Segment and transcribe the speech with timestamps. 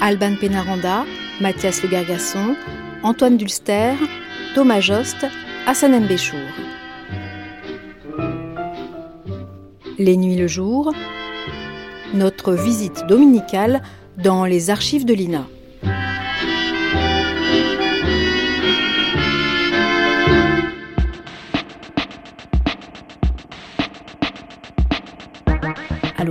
[0.00, 1.04] Alban Pénaranda,
[1.40, 2.54] Mathias Le Gargasson,
[3.02, 3.94] Antoine Dulster,
[4.54, 5.26] Thomas Jost,
[5.66, 6.38] Hassan Béchour.
[9.98, 10.92] Les nuits le jour,
[12.14, 13.82] notre visite dominicale
[14.16, 15.46] dans les archives de l'INA.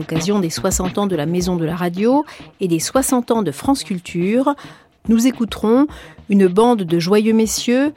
[0.09, 2.23] L'occasion des 60 ans de la Maison de la Radio
[2.61, 4.55] et des 60 ans de France Culture,
[5.09, 5.87] nous écouterons
[6.29, 7.91] une bande de joyeux messieurs,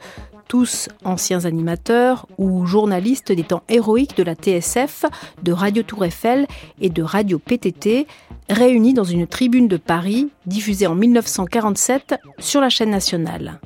[0.49, 5.05] tous anciens animateurs ou journalistes des temps héroïques de la TSF,
[5.41, 6.47] de Radio Tour Eiffel
[6.81, 8.07] et de Radio PTT,
[8.49, 13.61] réunis dans une tribune de Paris diffusée en 1947 sur la chaîne nationale.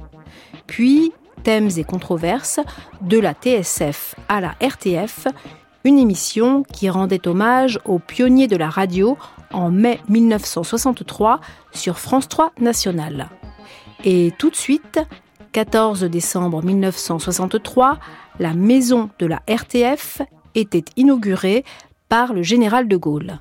[0.68, 1.12] Puis,
[1.42, 2.60] thèmes et controverses,
[3.02, 5.28] de la TSF à la RTF,
[5.86, 9.18] une émission qui rendait hommage aux pionniers de la radio
[9.54, 11.40] en mai 1963
[11.74, 13.30] sur France 3 National.
[14.04, 15.00] Et tout de suite,
[15.52, 18.00] 14 décembre 1963,
[18.40, 20.24] la maison de la RTF
[20.56, 21.64] était inaugurée
[22.10, 23.40] par le général de Gaulle.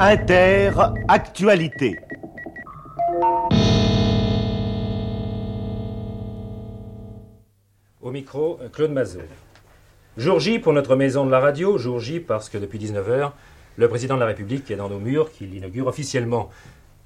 [0.00, 0.72] Inter
[1.06, 1.98] Actualité.
[8.08, 9.20] Au micro, Claude Mazot.
[10.16, 13.32] Jour J pour notre maison de la radio, jour J parce que depuis 19h,
[13.76, 16.48] le président de la République est dans nos murs qu'il inaugure officiellement.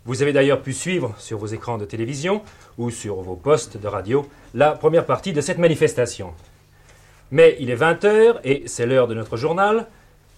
[0.05, 2.43] Vous avez d'ailleurs pu suivre sur vos écrans de télévision
[2.79, 4.25] ou sur vos postes de radio
[4.55, 6.35] la première partie de cette manifestation.
[7.33, 9.89] Mais il est 20h et c'est l'heure de notre journal,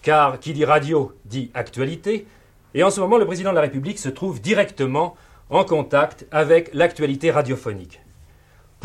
[0.00, 2.26] car qui dit radio dit actualité,
[2.72, 5.14] et en ce moment le président de la République se trouve directement
[5.50, 8.00] en contact avec l'actualité radiophonique.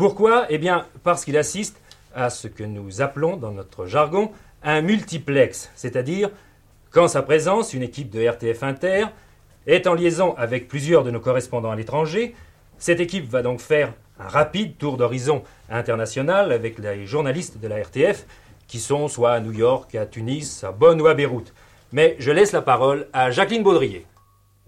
[0.00, 0.46] Pourquoi?
[0.48, 1.78] Eh bien parce qu'il assiste
[2.14, 4.30] à ce que nous appelons dans notre jargon
[4.62, 6.30] un multiplex, c'est-à-dire
[6.90, 9.04] qu'en sa présence, une équipe de RTF Inter
[9.66, 12.34] est en liaison avec plusieurs de nos correspondants à l'étranger.
[12.78, 17.82] Cette équipe va donc faire un rapide tour d'horizon international avec les journalistes de la
[17.82, 18.24] RTF
[18.68, 21.52] qui sont soit à New York, à Tunis, à Bonn ou à Beyrouth.
[21.92, 24.06] Mais je laisse la parole à Jacqueline Baudrier.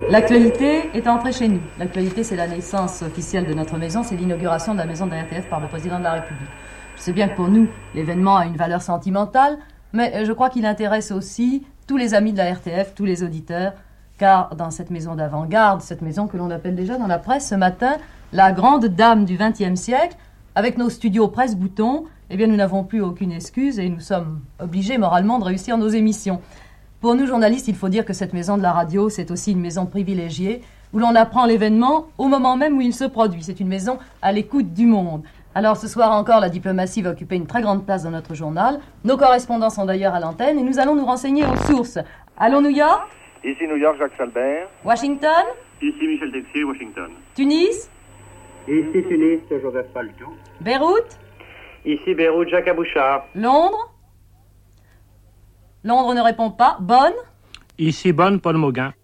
[0.09, 1.61] L'actualité est entrée chez nous.
[1.79, 5.23] L'actualité, c'est la naissance officielle de notre maison, c'est l'inauguration de la maison de la
[5.23, 6.49] RTF par le président de la République.
[6.97, 9.59] Je sais bien que pour nous, l'événement a une valeur sentimentale,
[9.93, 13.75] mais je crois qu'il intéresse aussi tous les amis de la RTF, tous les auditeurs,
[14.19, 17.55] car dans cette maison d'avant-garde, cette maison que l'on appelle déjà dans la presse ce
[17.55, 17.97] matin,
[18.33, 20.17] la grande dame du XXe siècle,
[20.55, 24.99] avec nos studios presse-boutons, eh bien nous n'avons plus aucune excuse et nous sommes obligés
[24.99, 26.41] moralement de réussir nos émissions.
[27.03, 29.61] Pour nous journalistes, il faut dire que cette maison de la radio, c'est aussi une
[29.61, 30.61] maison privilégiée
[30.93, 33.43] où l'on apprend l'événement au moment même où il se produit.
[33.43, 35.25] C'est une maison à l'écoute du monde.
[35.53, 38.79] Alors ce soir encore, la diplomatie va occuper une très grande place dans notre journal.
[39.03, 41.99] Nos correspondants sont d'ailleurs à l'antenne et nous allons nous renseigner aux sources.
[42.39, 43.11] Allons New York?
[43.43, 44.69] Ici New York, Jacques Salbert.
[44.85, 45.43] Washington?
[45.83, 47.11] Ici Michel Texier, Washington.
[47.35, 47.91] Tunis?
[48.69, 50.37] Ici Tunis, Joseph Paltou.
[50.61, 51.19] Beyrouth?
[51.85, 53.25] Ici Beyrouth, Jacques Abouchard.
[53.35, 53.92] Londres?
[55.84, 56.76] Londres ne répond pas.
[56.81, 57.12] Bonn
[57.78, 58.94] Ici Bonne, Paul Mauguin.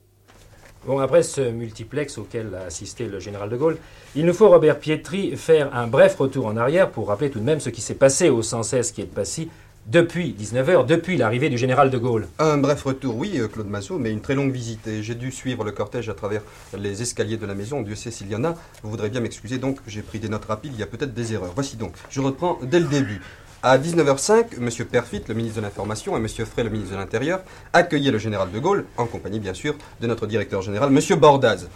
[0.86, 3.78] Bon, après ce multiplex auquel a assisté le général de Gaulle,
[4.14, 7.44] il nous faut, Robert Pietri, faire un bref retour en arrière pour rappeler tout de
[7.44, 9.48] même ce qui s'est passé au 116 qui est passé
[9.86, 12.28] depuis 19h, depuis l'arrivée du général de Gaulle.
[12.38, 14.86] Un bref retour, oui, euh, Claude Massot, mais une très longue visite.
[14.86, 16.42] Et j'ai dû suivre le cortège à travers
[16.76, 17.82] les escaliers de la maison.
[17.82, 18.54] Dieu sait s'il y en a.
[18.82, 20.72] Vous voudrez bien m'excuser, donc j'ai pris des notes rapides.
[20.74, 21.52] Il y a peut-être des erreurs.
[21.54, 23.20] Voici donc, je reprends dès le début.
[23.60, 24.86] À 19h05, M.
[24.86, 26.28] Perfit, le ministre de l'Information, et M.
[26.28, 27.40] Frey, le ministre de l'Intérieur,
[27.72, 31.18] accueillaient le général de Gaulle, en compagnie bien sûr de notre directeur général, M.
[31.18, 31.68] Bordaz.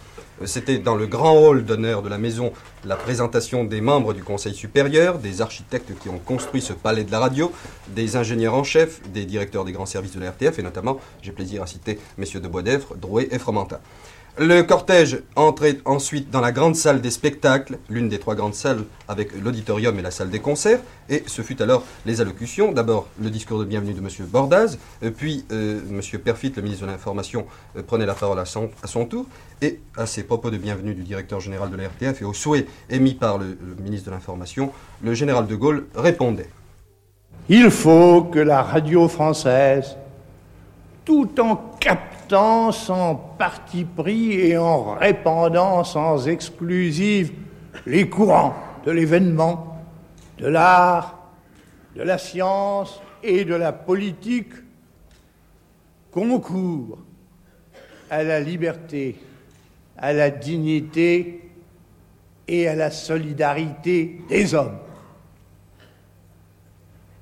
[0.45, 2.53] C'était dans le grand hall d'honneur de la maison
[2.85, 7.11] la présentation des membres du Conseil supérieur, des architectes qui ont construit ce palais de
[7.11, 7.51] la radio,
[7.89, 11.33] des ingénieurs en chef, des directeurs des grands services de la RTF, et notamment, j'ai
[11.33, 12.23] plaisir à citer M.
[12.41, 13.79] de Boisdèvre, Drouet et Fromentin.
[14.39, 18.83] Le cortège entrait ensuite dans la grande salle des spectacles, l'une des trois grandes salles
[19.07, 22.71] avec l'auditorium et la salle des concerts, et ce fut alors les allocutions.
[22.71, 24.07] D'abord le discours de bienvenue de M.
[24.21, 26.01] Bordaz, euh, puis euh, M.
[26.19, 27.45] Perfit, le ministre de l'Information,
[27.77, 28.69] euh, prenait la parole à son,
[29.05, 29.27] tour,
[29.61, 32.65] et à ces propos de bienvenue du directeur général de la RTF et au souhait
[32.89, 34.71] émis par le, le ministre de l'Information,
[35.03, 36.49] le général de Gaulle répondait.
[37.49, 39.95] Il faut que la radio française
[41.05, 41.55] tout en
[42.33, 47.31] captant sans parti pris et en répandant sans exclusive
[47.85, 49.77] les courants de l'événement,
[50.39, 51.29] de l'art,
[51.95, 54.51] de la science et de la politique,
[56.11, 56.97] concourt
[58.09, 59.15] à la liberté,
[59.95, 61.51] à la dignité
[62.47, 64.79] et à la solidarité des hommes.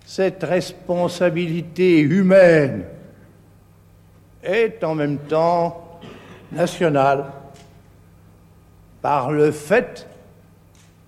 [0.05, 2.85] Cette responsabilité humaine
[4.43, 5.99] est en même temps
[6.51, 7.31] nationale
[9.01, 10.07] par le fait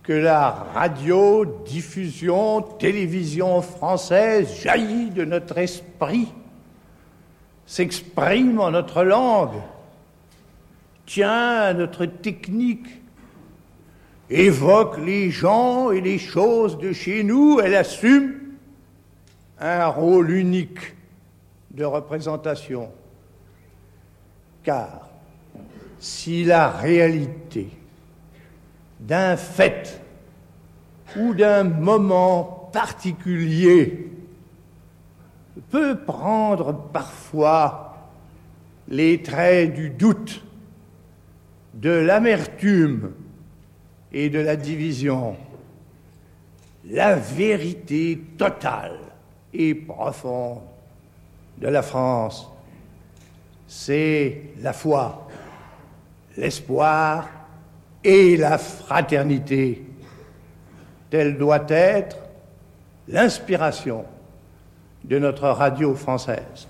[0.04, 6.28] que la radio-diffusion, télévision française jaillit de notre esprit,
[7.66, 9.62] s'exprime en notre langue,
[11.06, 12.88] tient à notre technique,
[14.30, 18.34] évoque les gens et les choses de chez nous, elle assume
[19.60, 20.96] un rôle unique
[21.72, 22.92] de représentation.
[24.64, 25.10] Car
[26.00, 27.70] si la réalité
[29.00, 30.02] d'un fait
[31.18, 34.10] ou d'un moment particulier
[35.70, 38.10] peut prendre parfois
[38.88, 40.44] les traits du doute,
[41.74, 43.12] de l'amertume
[44.12, 45.36] et de la division,
[46.86, 49.00] la vérité totale
[49.54, 50.62] et profonde
[51.60, 52.53] de la France,
[53.76, 55.28] c'est la foi,
[56.38, 57.28] l'espoir
[58.04, 59.84] et la fraternité.
[61.10, 62.18] Telle doit être
[63.08, 64.06] l'inspiration
[65.04, 66.68] de notre radio française.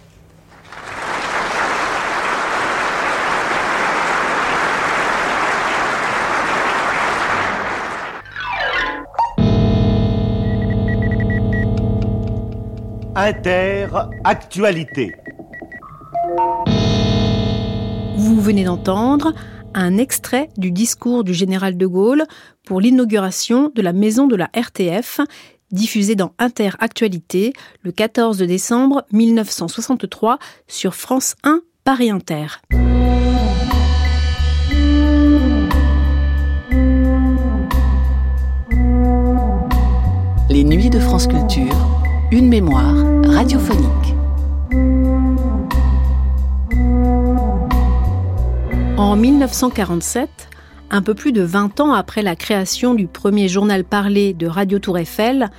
[13.15, 15.13] Inter-actualité.
[18.23, 19.33] Vous venez d'entendre
[19.73, 22.23] un extrait du discours du général de Gaulle
[22.65, 25.19] pour l'inauguration de la maison de la RTF,
[25.71, 30.39] diffusé dans Inter-Actualité le 14 décembre 1963
[30.69, 32.47] sur France 1 Paris Inter.
[40.49, 41.75] Les nuits de France Culture,
[42.31, 44.02] une mémoire radiophonique.
[49.13, 50.49] En 1947,
[50.89, 54.79] un peu plus de 20 ans après la création du premier journal parlé de Radio
[54.79, 55.51] Tour Eiffel,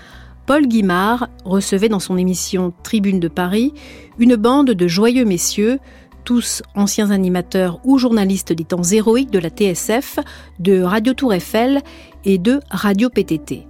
[0.44, 3.72] Paul Guimard recevait dans son émission Tribune de Paris
[4.18, 5.78] une bande de joyeux messieurs,
[6.24, 10.18] tous anciens animateurs ou journalistes des temps héroïques de la TSF,
[10.58, 11.80] de Radio Tour Eiffel
[12.24, 13.68] et de Radio PTT.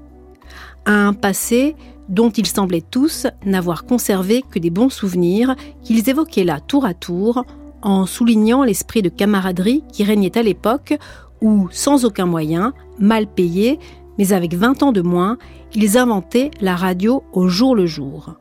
[0.87, 1.77] Un passé
[2.09, 6.95] dont ils semblaient tous n'avoir conservé que des bons souvenirs qu'ils évoquaient là tour à
[6.95, 7.45] tour
[7.85, 10.95] en soulignant l'esprit de camaraderie qui régnait à l'époque
[11.41, 13.79] où, sans aucun moyen, mal payés,
[14.19, 15.39] mais avec 20 ans de moins,
[15.75, 18.35] ils inventaient la radio au jour le jour.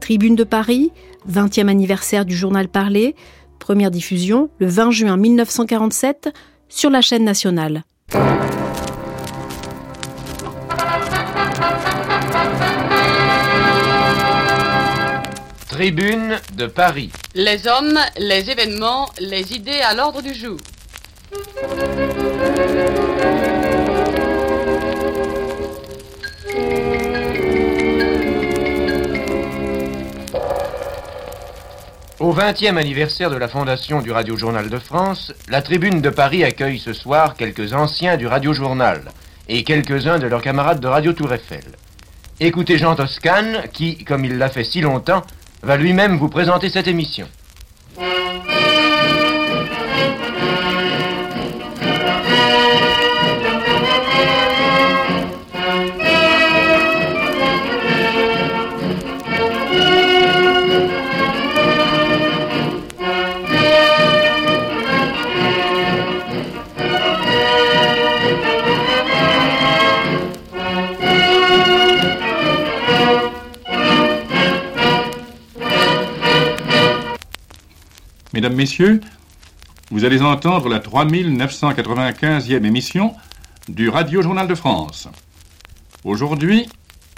[0.00, 0.90] Tribune de Paris,
[1.30, 3.14] 20e anniversaire du journal parlé,
[3.58, 6.32] première diffusion le 20 juin 1947
[6.68, 7.84] sur la chaîne nationale.
[15.74, 17.10] Tribune de Paris.
[17.34, 20.56] Les hommes, les événements, les idées à l'ordre du jour.
[32.20, 36.44] Au 20e anniversaire de la fondation du Radio Journal de France, la Tribune de Paris
[36.44, 39.10] accueille ce soir quelques anciens du Radio Journal
[39.48, 41.64] et quelques-uns de leurs camarades de Radio Tour Eiffel.
[42.38, 45.24] Écoutez Jean Toscane qui, comme il l'a fait si longtemps,
[45.64, 47.26] va lui-même vous présenter cette émission.
[78.44, 79.00] Mesdames, Messieurs,
[79.90, 83.14] vous allez entendre la 3995e émission
[83.70, 85.08] du Radio Journal de France.
[86.04, 86.68] Aujourd'hui,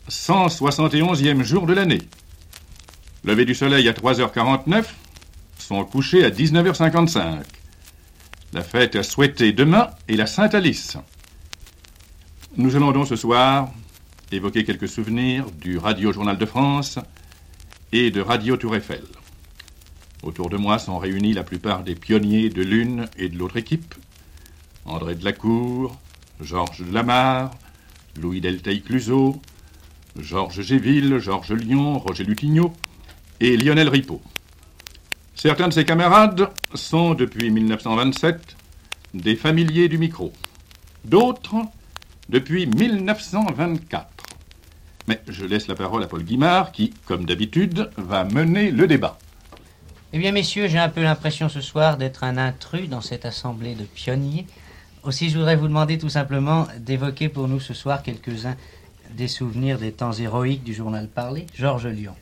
[0.08, 2.02] 171e jour de l'année.
[3.24, 4.84] Levé du soleil à 3h49,
[5.58, 7.42] son coucher à 19h55.
[8.52, 10.96] La fête à souhaiter demain est la Sainte-Alice.
[12.56, 13.72] Nous allons donc ce soir
[14.30, 17.00] évoquer quelques souvenirs du Radio Journal de France
[17.90, 19.02] et de Radio Tour Eiffel.
[20.26, 23.94] Autour de moi sont réunis la plupart des pionniers de l'une et de l'autre équipe.
[24.84, 25.96] André Delacour,
[26.40, 27.52] Georges Lamarre,
[28.20, 29.40] Louis Delteil-Cluseau,
[30.18, 32.72] Georges Géville, Georges Lyon, Roger Lutigno
[33.38, 34.20] et Lionel Ripaud.
[35.36, 38.56] Certains de ses camarades sont, depuis 1927,
[39.14, 40.32] des familiers du micro.
[41.04, 41.54] D'autres,
[42.28, 44.08] depuis 1924.
[45.06, 49.20] Mais je laisse la parole à Paul Guimard, qui, comme d'habitude, va mener le débat.
[50.12, 53.74] Eh bien, messieurs, j'ai un peu l'impression ce soir d'être un intrus dans cette assemblée
[53.74, 54.46] de pionniers.
[55.02, 58.56] Aussi, je voudrais vous demander tout simplement d'évoquer pour nous ce soir quelques-uns
[59.10, 61.46] des souvenirs des temps héroïques du journal parlé.
[61.54, 62.14] Georges Lyon.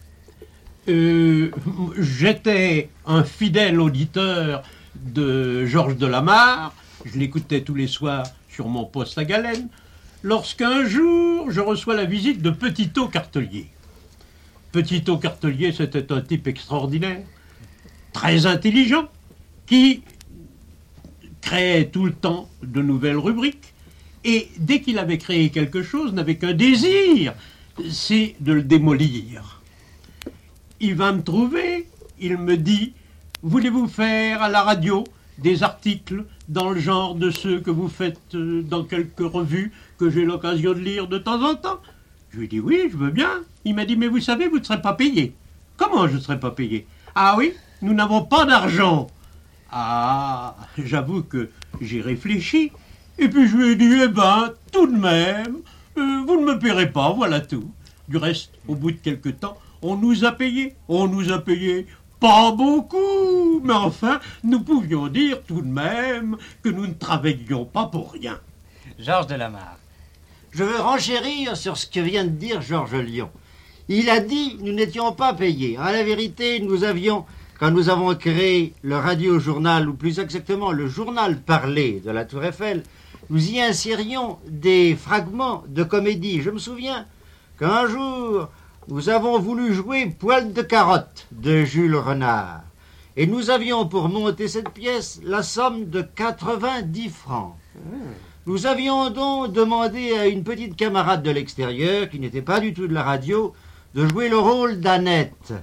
[0.89, 1.51] Euh,
[1.99, 4.63] J'étais un fidèle auditeur
[4.95, 6.73] de Georges Delamarre.
[7.05, 9.69] Je l'écoutais tous les soirs sur mon poste à Galène.
[10.23, 13.69] Lorsqu'un jour, je reçois la visite de Petitot Cartelier.
[14.73, 17.23] Petitot Cartelier, c'était un type extraordinaire,
[18.15, 19.09] très intelligent,
[19.67, 20.03] qui
[21.43, 23.75] créait tout le temps de nouvelles rubriques.
[24.25, 27.35] Et dès qu'il avait créé quelque chose, n'avait qu'un désir,
[27.91, 29.61] c'est de le démolir.
[30.81, 31.87] Il va me trouver,
[32.19, 32.95] il me dit,
[33.43, 35.05] voulez-vous faire à la radio
[35.39, 40.09] des articles dans le genre de ceux que vous faites euh, dans quelques revues que
[40.09, 41.81] j'ai l'occasion de lire de temps en temps?
[42.31, 43.43] Je lui dit oui, je veux bien.
[43.65, 45.35] Il m'a dit mais vous savez, vous ne serez pas payé.
[45.77, 49.09] Comment je ne serai pas payé Ah oui, nous n'avons pas d'argent.
[49.71, 51.51] Ah, j'avoue que
[51.81, 52.73] j'ai réfléchi.
[53.19, 55.59] Et puis je lui ai dit, eh ben, tout de même,
[55.99, 57.71] euh, vous ne me paierez pas, voilà tout.
[58.09, 60.75] Du reste, au bout de quelque temps, on nous a payé.
[60.89, 61.87] On nous a payé
[62.21, 67.87] pas beaucoup, mais enfin, nous pouvions dire tout de même que nous ne travaillions pas
[67.87, 68.41] pour rien.
[68.99, 69.79] Georges Delamarre.
[70.51, 73.31] Je veux renchérir sur ce que vient de dire Georges Lyon.
[73.89, 75.77] Il a dit nous n'étions pas payés.
[75.77, 77.27] À la vérité, nous avions,
[77.59, 82.45] quand nous avons créé le radio-journal, ou plus exactement le journal parlé de la Tour
[82.45, 82.83] Eiffel,
[83.31, 86.43] nous y insérions des fragments de comédie.
[86.43, 87.07] Je me souviens
[87.59, 88.49] qu'un jour,
[88.89, 92.63] nous avons voulu jouer Poil de carotte de Jules Renard.
[93.17, 97.55] Et nous avions pour monter cette pièce la somme de 90 francs.
[98.47, 102.89] Nous avions donc demandé à une petite camarade de l'extérieur, qui n'était pas du tout
[102.89, 103.55] de la radio,
[103.95, 105.55] de jouer le rôle d'Annette.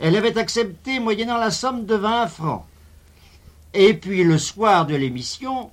[0.00, 2.64] Elle avait accepté moyennant la somme de 20 francs.
[3.72, 5.70] Et puis le soir de l'émission,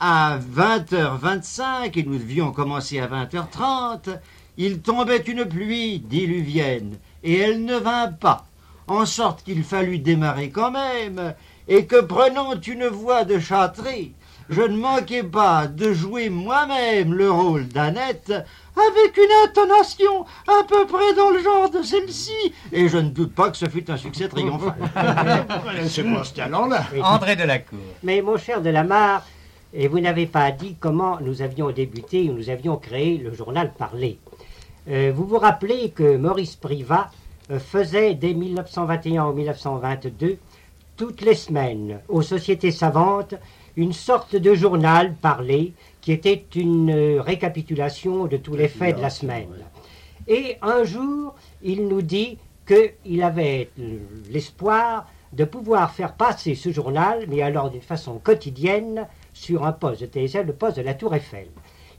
[0.00, 4.18] à 20h25, et nous devions commencer à 20h30,
[4.56, 8.46] il tombait une pluie diluvienne, et elle ne vint pas,
[8.86, 11.34] en sorte qu'il fallut démarrer quand même,
[11.68, 14.12] et que prenant une voix de châtrée,
[14.48, 18.32] je ne manquais pas de jouer moi-même le rôle d'Annette
[18.78, 23.34] avec une intonation à peu près dans le genre de celle-ci, et je ne doute
[23.34, 24.74] pas que ce fut un succès triomphal.
[25.88, 27.78] C'est quoi ce talent-là André Delacour.
[28.02, 29.24] Mais mon cher Delamarre,
[29.74, 33.72] et vous n'avez pas dit comment nous avions débuté ou nous avions créé le journal
[33.76, 34.18] Parlé.
[34.88, 37.10] Euh, vous vous rappelez que Maurice Privat
[37.50, 40.38] euh, faisait dès 1921 ou 1922
[40.96, 43.34] toutes les semaines aux sociétés savantes
[43.76, 45.72] une sorte de journal parlé
[46.08, 49.66] qui était une euh, récapitulation de tous les faits de la semaine.
[50.26, 53.68] Et un jour, il nous dit qu'il avait
[54.30, 60.00] l'espoir de pouvoir faire passer ce journal, mais alors d'une façon quotidienne, sur un poste
[60.00, 61.48] de TSL, le poste de la Tour Eiffel.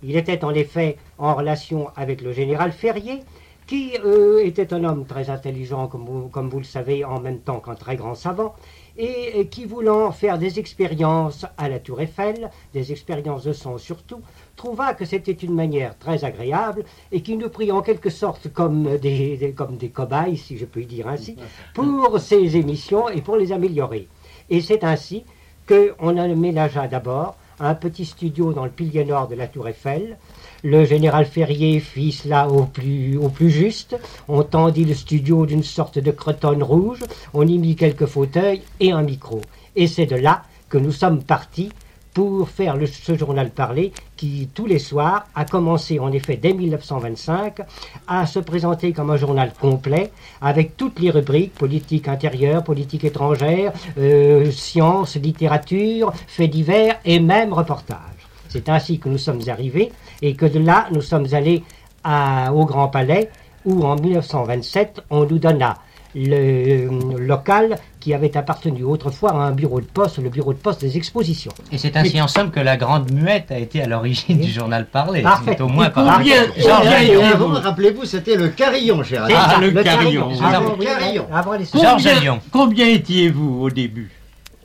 [0.02, 3.20] Il était en effet en relation avec le général Ferrier,
[3.68, 7.42] qui euh, était un homme très intelligent, comme vous, comme vous le savez, en même
[7.42, 8.56] temps qu'un très grand savant,
[9.00, 14.22] et, qui, voulant faire des expériences à la Tour Eiffel, des expériences de son surtout,
[14.58, 18.98] trouva que c'était une manière très agréable et qui nous prit en quelque sorte comme
[18.98, 21.38] des, comme des cobayes, si je puis dire ainsi,
[21.74, 24.10] pour ces émissions et pour les améliorer.
[24.50, 25.24] Et c'est ainsi
[25.66, 30.18] qu'on aménagea d'abord un petit studio dans le pilier nord de la Tour Eiffel.
[30.64, 33.96] Le général Ferrier fit cela au plus, juste.
[34.28, 38.92] On tendit le studio d'une sorte de cretonne rouge, on y mit quelques fauteuils et
[38.92, 39.40] un micro.
[39.78, 41.70] Et c'est de là que nous sommes partis
[42.14, 47.62] pour faire ce journal parlé qui, tous les soirs, a commencé en effet dès 1925
[48.08, 50.12] à se présenter comme un journal complet
[50.42, 57.54] avec toutes les rubriques politique intérieure, politique étrangère, euh, sciences, littérature, faits divers et même
[57.54, 58.20] reportages.
[58.50, 61.64] C'est ainsi que nous sommes arrivés et que de là, nous sommes allés
[62.04, 63.30] à- au Grand Palais
[63.66, 65.78] où en 1927, on nous donna
[66.16, 70.58] le euh, local qui avait appartenu autrefois à un bureau de poste, le bureau de
[70.58, 71.52] poste des expositions.
[71.72, 74.50] Et c'est ainsi Mais- en somme que la Grande Muette a été à l'origine du
[74.50, 75.22] journal parlé.
[75.22, 75.54] Parfait.
[75.56, 77.02] C'est au moins Et par combien- combien-.
[77.04, 79.34] Et avant, rappelez-vous, c'était le carillon, cher ami.
[79.38, 80.30] Ah, le Le carillon.
[80.30, 80.46] carillon.
[80.46, 81.26] Avant le carillon.
[81.32, 82.40] Avant les Georges Combien-.
[82.52, 84.10] Combien étiez-vous au début?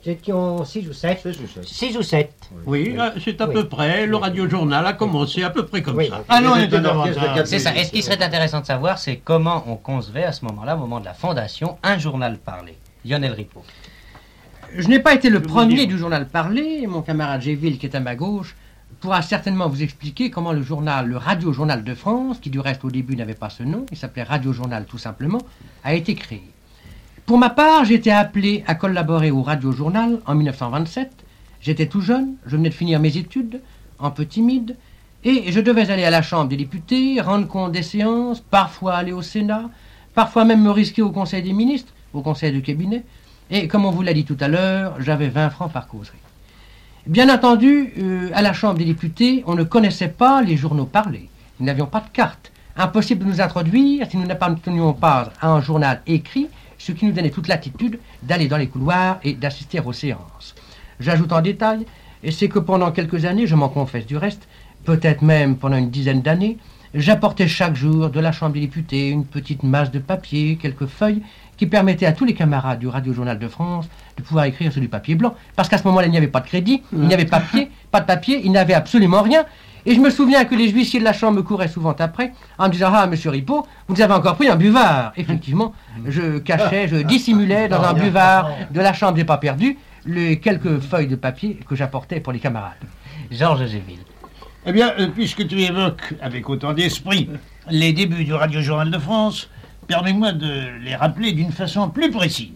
[0.05, 1.19] Nous étions 6 ou 7.
[1.23, 1.61] C'est tout ça.
[1.63, 2.31] 6 ou 7.
[2.67, 3.53] Oui, euh, c'est à Oui.
[3.55, 4.05] peu près.
[4.05, 6.09] Le radiojournal a commencé à peu près comme Oui.
[6.09, 6.23] ça.
[6.29, 7.45] Ah non, était davantage.
[7.45, 7.75] C'est ça.
[7.75, 10.79] Et ce qui serait intéressant de savoir, c'est comment on concevait à ce moment-là, au
[10.79, 12.75] moment de la fondation, un journal parlé.
[13.03, 13.63] Lionel Ripaud.
[14.77, 17.95] Je n'ai pas été le Je premier du journal parlé, mon camarade Géville, qui est
[17.95, 18.55] à ma gauche,
[18.99, 22.83] pourra certainement vous expliquer comment le journal, le Radio Journal de France, qui du reste
[22.83, 25.39] au début n'avait pas ce nom, il s'appelait Radio Journal tout simplement,
[25.83, 26.43] a été créé.
[27.25, 31.11] Pour ma part, été appelé à collaborer au Radio Journal en 1927.
[31.59, 33.61] J'étais tout jeune, je venais de finir mes études,
[33.99, 34.77] un peu timide,
[35.23, 39.11] et je devais aller à la Chambre des députés, rendre compte des séances, parfois aller
[39.11, 39.71] au Sénat,
[40.13, 43.03] parfois même me risquer au Conseil des ministres, au Conseil de cabinet.
[43.49, 46.19] Et comme on vous l'a dit tout à l'heure, j'avais 20 francs par causerie.
[47.07, 51.27] Bien entendu, euh, à la Chambre des députés, on ne connaissait pas les journaux parlés.
[51.59, 52.51] Nous n'avions pas de carte.
[52.77, 56.49] Impossible de nous introduire si nous n'appartenions pas à un journal écrit,
[56.85, 60.53] ce qui nous donnait toute l'attitude d'aller dans les couloirs et d'assister aux séances.
[60.99, 61.83] J'ajoute en détail,
[62.23, 64.47] et c'est que pendant quelques années, je m'en confesse du reste,
[64.83, 66.59] peut-être même pendant une dizaine d'années,
[66.93, 71.23] j'apportais chaque jour de la Chambre des députés une petite masse de papier, quelques feuilles,
[71.57, 73.87] qui permettaient à tous les camarades du Radio Journal de France
[74.17, 75.33] de pouvoir écrire sur du papier blanc.
[75.55, 77.45] Parce qu'à ce moment-là, il n'y avait pas de crédit, il n'y avait pas de
[77.45, 79.43] papier, pas de papier, il n'y avait absolument rien.
[79.87, 82.67] Et je me souviens que les huissiers de la Chambre me couraient souvent après en
[82.67, 85.13] me disant Ah, monsieur Ripaud, vous avez encore pris un buvard.
[85.17, 85.73] Effectivement,
[86.05, 90.79] je cachais, je dissimulais dans un buvard de la Chambre des pas perdus les quelques
[90.79, 92.73] feuilles de papier que j'apportais pour les camarades.
[93.31, 93.99] Georges Géville.
[94.67, 97.29] Eh bien, euh, puisque tu évoques avec autant d'esprit
[97.69, 99.49] les débuts du Radio Journal de France,
[99.87, 102.53] permets-moi de les rappeler d'une façon plus précise.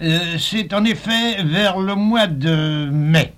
[0.00, 3.34] Euh, C'est en effet vers le mois de mai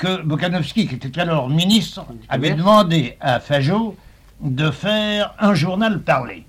[0.00, 3.94] que Bokanovski, qui était alors ministre, avait demandé à Fajot
[4.40, 6.46] de faire un journal parlé.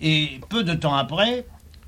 [0.00, 1.44] Et peu de temps après,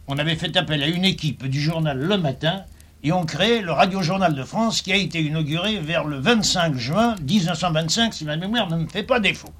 [0.09, 2.65] on avait fait appel à une équipe du journal Le Matin
[3.03, 6.77] et on créé le Radio Journal de France qui a été inauguré vers le 25
[6.77, 9.53] juin 1925, si ma mémoire ne me fait pas défaut.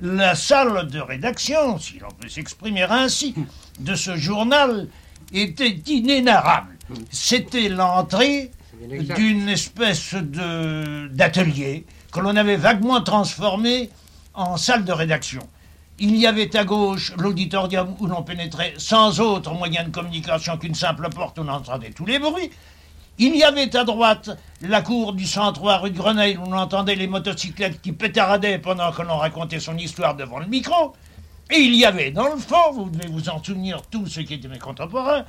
[0.00, 3.34] La salle de rédaction, si l'on peut s'exprimer ainsi,
[3.80, 4.86] de ce journal
[5.32, 6.76] était inénarrable.
[7.10, 8.52] C'était l'entrée
[8.88, 13.90] d'une espèce d'atelier que l'on avait vaguement transformé
[14.34, 15.42] en salle de rédaction.
[15.98, 20.74] Il y avait à gauche l'auditorium où l'on pénétrait sans autre moyen de communication qu'une
[20.74, 22.50] simple porte où on entendait tous les bruits.
[23.18, 26.96] Il y avait à droite la cour du 103 rue de Grenelle où on entendait
[26.96, 30.94] les motocyclettes qui pétaradaient pendant que l'on racontait son histoire devant le micro.
[31.50, 34.34] Et il y avait dans le fond, vous devez vous en souvenir tous ceux qui
[34.34, 35.24] étaient mes contemporains,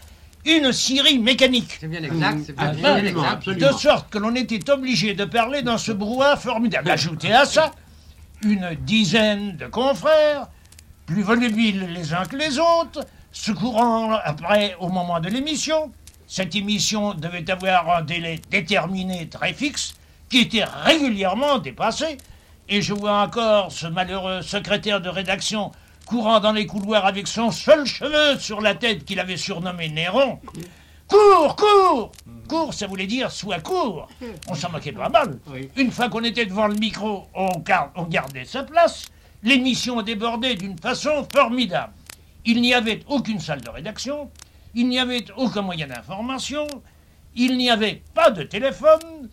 [0.46, 1.78] une scierie mécanique.
[1.80, 3.28] C'est bien exact, c'est bien, Absolument, bien exact.
[3.32, 3.68] absolument.
[3.68, 6.92] De sorte que l'on était obligé de parler dans ce brouhaha formidable.
[6.92, 7.72] Ajoutez à ça
[8.44, 10.48] une dizaine de confrères,
[11.06, 15.92] plus volubiles les uns que les autres, secourant après au moment de l'émission.
[16.28, 19.94] Cette émission devait avoir un délai déterminé très fixe,
[20.30, 22.18] qui était régulièrement dépassé.
[22.68, 25.72] Et je vois encore ce malheureux secrétaire de rédaction
[26.06, 30.40] courant dans les couloirs avec son seul cheveu sur la tête qu'il avait surnommé Néron.
[31.08, 32.12] Cours, cours
[32.48, 34.08] Cours, ça voulait dire sois court.
[34.48, 35.40] On s'en moquait pas mal.
[35.76, 39.06] Une fois qu'on était devant le micro, on gardait sa place.
[39.44, 41.94] L'émission débordait d'une façon formidable.
[42.46, 44.30] Il n'y avait aucune salle de rédaction,
[44.76, 46.68] il n'y avait aucun moyen d'information,
[47.36, 49.30] il n'y avait pas de téléphone,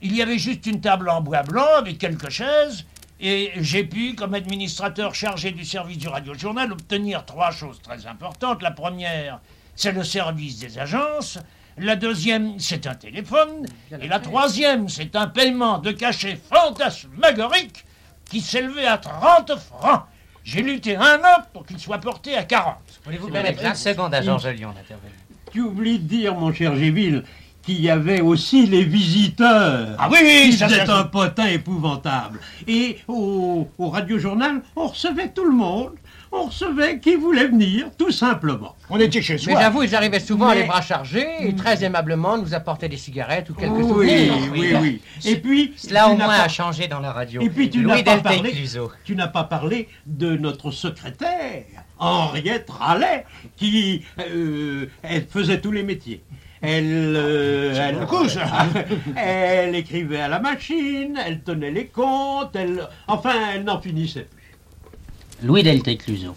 [0.00, 2.86] il y avait juste une table en bois blanc avec quelques chaises,
[3.20, 8.62] et j'ai pu, comme administrateur chargé du service du radio-journal, obtenir trois choses très importantes.
[8.62, 9.40] La première,
[9.76, 11.38] c'est le service des agences.
[11.78, 13.66] La deuxième, c'est un téléphone.
[14.00, 17.84] Et la troisième, c'est un paiement de cachet fantasmagorique
[18.30, 20.02] qui s'élevait à 30 francs.
[20.44, 22.76] J'ai lutté un an pour qu'il soit porté à 40.
[23.04, 25.16] Voulez-vous permettre une seconde à Georges Lyon d'intervenir
[25.52, 27.24] Tu oublies de dire, mon cher Géville,
[27.64, 29.96] qu'il y avait aussi les visiteurs.
[29.98, 32.38] Ah oui, oui, ça, C'était un potin épouvantable.
[32.68, 35.92] Et au, au radiojournal, on recevait tout le monde.
[36.36, 38.74] On recevait qui voulait venir, tout simplement.
[38.90, 42.36] On était chez Mais j'avoue, ils arrivaient souvent Mais- les bras chargés et très aimablement
[42.38, 44.32] nous apportaient des cigarettes ou quelques Oui, souvenirs.
[44.52, 45.02] oui, oui.
[45.24, 47.40] Et puis, Cela au moins pas- a changé dans la radio.
[47.40, 48.90] Et puis tu n'as pas parlé, Cluzot.
[49.04, 51.62] tu n'as pas parlé de notre secrétaire,
[52.00, 53.24] Henriette Rallet,
[53.56, 56.20] qui euh, elle faisait tous les métiers.
[56.66, 58.36] Elle, euh, elle, couche.
[59.16, 65.46] elle écrivait à la machine, elle tenait les comptes, elle, enfin, elle n'en finissait plus.
[65.46, 66.34] Louis Delteil Cluzot.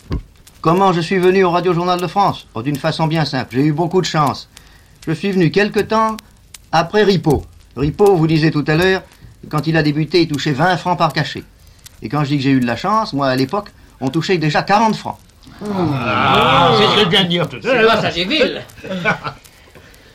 [0.62, 2.48] Comment je suis venu au Radio Journal de France?
[2.54, 3.56] Oh, D'une façon bien simple.
[3.56, 4.50] J'ai eu beaucoup de chance.
[5.08, 6.18] Je suis venu quelque temps
[6.72, 7.46] après Ripo.
[7.78, 9.04] Ripo, vous disiez tout à l'heure,
[9.50, 11.44] quand il a débuté, il touchait 20 francs par cachet.
[12.02, 13.70] Et quand je dis que j'ai eu de la chance, moi à l'époque,
[14.02, 15.18] on touchait déjà 40 francs.
[15.64, 18.28] Ah, c'est tout à C'est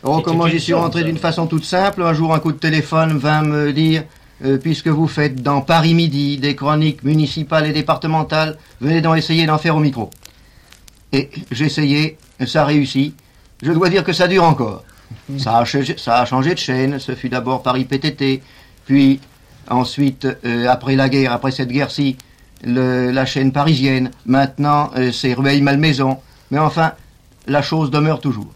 [0.04, 2.02] Oh, comment j'y suis rentré d'une façon toute simple.
[2.02, 4.02] Un jour, un coup de téléphone vint me dire
[4.44, 9.46] euh, puisque vous faites dans Paris Midi des chroniques municipales et départementales, venez donc essayer
[9.46, 10.10] d'en faire au micro.
[11.12, 13.14] Et j'ai essayé, ça a réussi.
[13.62, 14.82] Je dois dire que ça dure encore.
[15.38, 16.98] Ça a, changé, ça a changé de chaîne.
[16.98, 18.42] Ce fut d'abord Paris PTT,
[18.86, 19.20] puis
[19.68, 22.16] ensuite, euh, après la guerre, après cette guerre-ci,
[22.64, 24.10] le- la chaîne parisienne.
[24.26, 26.18] Maintenant, euh, c'est Rueil-Malmaison.
[26.50, 26.92] Mais enfin,
[27.46, 28.48] la chose demeure toujours.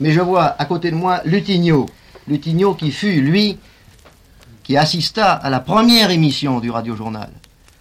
[0.00, 1.86] Mais je vois à côté de moi Lutigno.
[2.28, 3.58] Lutigno qui fut, lui,
[4.62, 7.30] qui assista à la première émission du Radio Journal.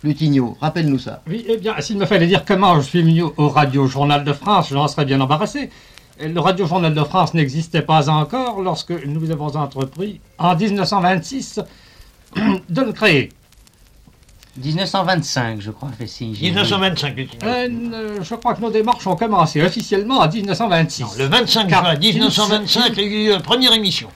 [0.03, 1.21] Lutigno, rappelle-nous ça.
[1.27, 4.33] Oui, eh bien, s'il me fallait dire comment je suis venu au Radio Journal de
[4.33, 5.69] France, j'en serais bien embarrassé.
[6.19, 11.59] Le Radio Journal de France n'existait pas encore lorsque nous avons entrepris, en 1926,
[12.69, 13.29] de le créer.
[14.57, 16.35] 1925, je crois, fait signe.
[16.39, 17.47] 1925, Lutigno.
[17.47, 21.17] Euh, je crois que nos démarches ont commencé officiellement en 1926.
[21.17, 24.09] Le 25 Car juin 1925, il y a eu la première émission.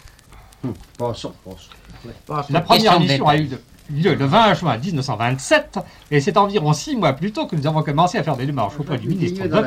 [0.98, 2.46] Passons, passons.
[2.50, 3.50] La première émission a eu
[3.92, 5.80] lieu le 20 juin 1927,
[6.12, 8.80] et c'est environ six mois plus tôt que nous avons commencé à faire des démarches
[8.80, 9.64] auprès du ministre de la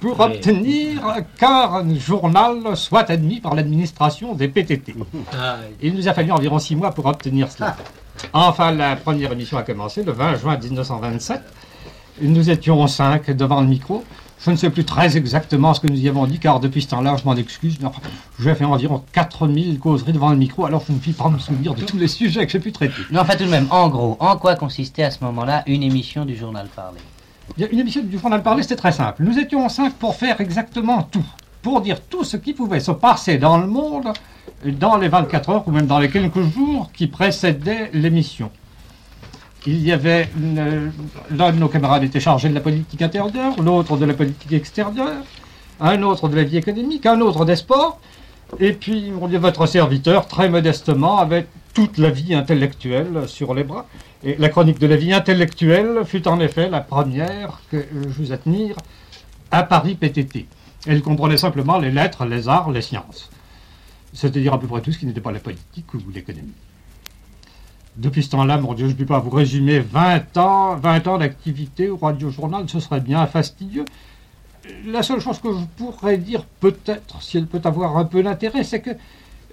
[0.00, 1.02] pour obtenir
[1.38, 4.94] qu'un journal soit admis par l'administration des PTT.
[5.82, 7.76] Il nous a fallu environ six mois pour obtenir cela.
[8.32, 11.40] Enfin, la première émission a commencé le 20 juin 1927.
[12.20, 14.04] Nous étions cinq devant le micro.
[14.44, 16.88] Je ne sais plus très exactement ce que nous y avons dit, car depuis ce
[16.88, 17.78] temps-là, je m'en excuse,
[18.40, 21.74] j'ai fait environ 4000 causeries devant le micro, alors je ne puis pas me souvenir
[21.74, 23.02] de tous les sujets que j'ai pu traiter.
[23.12, 26.24] Mais enfin, tout de même, en gros, en quoi consistait à ce moment-là une émission
[26.24, 26.98] du journal parlé
[27.70, 29.22] Une émission du journal parlé, c'était très simple.
[29.22, 31.24] Nous étions cinq pour faire exactement tout.
[31.62, 34.12] Pour dire tout ce qui pouvait se passer dans le monde
[34.64, 38.50] dans les 24 heures ou même dans les quelques jours qui précédaient l'émission.
[39.66, 40.88] Il y avait euh,
[41.30, 45.22] l'un de nos camarades était chargé de la politique intérieure, l'autre de la politique extérieure,
[45.80, 48.00] un autre de la vie économique, un autre des sports,
[48.58, 53.64] et puis on dit votre serviteur très modestement avait toute la vie intellectuelle sur les
[53.64, 53.86] bras.
[54.24, 58.36] Et la chronique de la vie intellectuelle fut en effet la première que je vous
[58.36, 58.76] tenir
[59.50, 60.46] à Paris PTT.
[60.86, 63.30] Elle comprenait simplement les lettres, les arts, les sciences.
[64.12, 66.52] C'est-à-dire à peu près tout ce qui n'était pas la politique ou l'économie.
[67.96, 71.18] Depuis ce temps-là, mon Dieu, je ne peux pas vous résumer 20 ans, 20 ans
[71.18, 73.84] d'activité au Radio Journal, ce serait bien fastidieux.
[74.86, 78.64] La seule chose que je pourrais dire, peut-être, si elle peut avoir un peu d'intérêt,
[78.64, 78.90] c'est que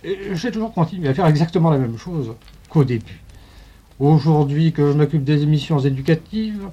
[0.05, 2.33] euh, j'ai toujours continué à faire exactement la même chose
[2.69, 3.19] qu'au début.
[3.99, 6.69] Aujourd'hui que je m'occupe des émissions éducatives,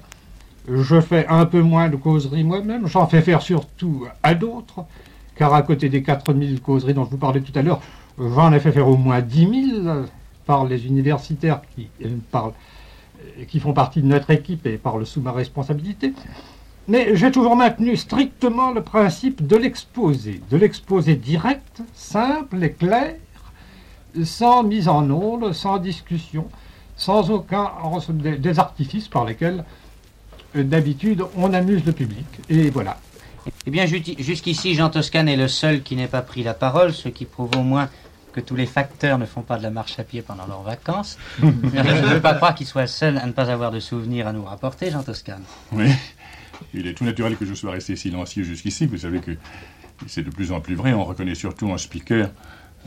[0.69, 4.85] je fais un peu moins de causeries moi-même, j'en fais faire surtout à d'autres,
[5.37, 7.81] car à côté des 4000 causeries dont je vous parlais tout à l'heure,
[8.19, 10.05] j'en ai fait faire au moins 10 000
[10.45, 12.49] par les universitaires qui, euh, euh,
[13.47, 16.13] qui font partie de notre équipe et par le sous ma responsabilité.
[16.87, 23.15] Mais j'ai toujours maintenu strictement le principe de l'exposé, de l'exposé direct, simple et clair,
[24.23, 26.47] sans mise en onde, sans discussion,
[26.95, 27.71] sans aucun
[28.09, 29.65] des, des artifices par lesquels
[30.55, 32.25] euh, d'habitude on amuse le public.
[32.49, 32.97] Et voilà.
[33.67, 36.93] Eh bien, ju- jusqu'ici, Jean Toscane est le seul qui n'ait pas pris la parole,
[36.93, 37.89] ce qui prouve au moins
[38.31, 41.17] que tous les facteurs ne font pas de la marche à pied pendant leurs vacances.
[41.41, 44.31] Je ne veux pas croire qu'il soit seul à ne pas avoir de souvenirs à
[44.33, 45.43] nous rapporter, Jean Toscane.
[45.73, 45.89] Oui,
[46.73, 48.85] il est tout naturel que je sois resté silencieux jusqu'ici.
[48.85, 49.31] Vous savez que
[50.07, 50.93] c'est de plus en plus vrai.
[50.93, 52.29] On reconnaît surtout en speaker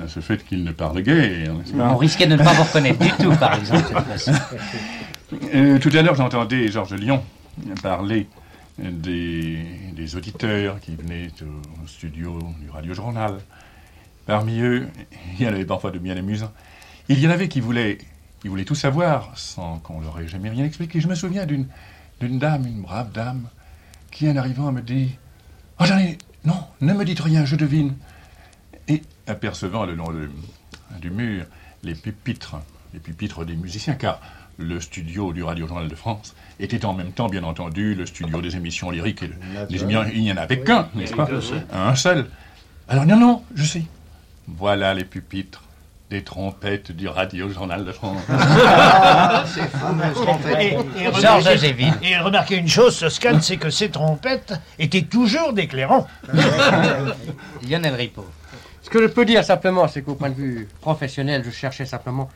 [0.03, 1.53] à ce fait qu'il ne parle guère.
[1.79, 3.85] On risquait de ne pas vous reconnaître du tout, par exemple,
[4.17, 4.35] cette.
[5.55, 7.23] Euh, tout à l'heure, j'entendais Georges Lyon
[7.83, 8.27] parler
[8.81, 11.29] des, auditeurs qui venaient
[11.83, 13.39] au studio du Radio Journal.
[14.27, 14.89] Parmi eux,
[15.39, 16.53] il y en avait parfois de bien amusants.
[17.09, 17.99] Il y en avait qui voulaient,
[18.41, 21.01] qui voulaient tout savoir sans qu'on leur ait jamais rien expliqué.
[21.01, 21.67] Je me souviens d'une,
[22.21, 23.49] d'une dame, une brave dame,
[24.11, 25.17] qui en arrivant me dit
[25.79, 27.95] Oh, j'en ai- Non, ne me dites rien, je devine.
[28.89, 30.09] Et apercevant le long
[31.01, 31.45] du mur
[31.83, 32.57] les pupitres,
[32.93, 34.21] les pupitres des musiciens, car
[34.61, 38.41] le studio du Radio Journal de France était en même temps, bien entendu, le studio
[38.43, 39.23] des émissions lyriques.
[39.23, 39.35] Et le-
[39.69, 41.67] les émissions- il n'y en avait qu'un, n'est-ce pas Un seul.
[41.73, 42.27] Un seul.
[42.89, 43.83] Alors, non, non, je sais.
[44.47, 45.63] Voilà les pupitres
[46.11, 48.21] des trompettes du Radio Journal de France.
[48.33, 50.59] Ah, ces fameuses trompettes.
[50.61, 51.47] Et, et Georges
[52.03, 56.05] et remarquez une chose, Toscane, c'est que ces trompettes étaient toujours des clairons.
[57.69, 58.27] Lionel Ripo.
[58.83, 62.29] Ce que je peux dire simplement, c'est qu'au point de vue professionnel, je cherchais simplement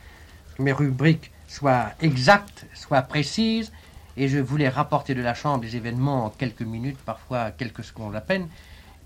[0.58, 3.70] mes rubriques soient exactes, soient précises,
[4.16, 8.16] et je voulais rapporter de la chambre des événements en quelques minutes, parfois quelques secondes
[8.16, 8.48] à peine,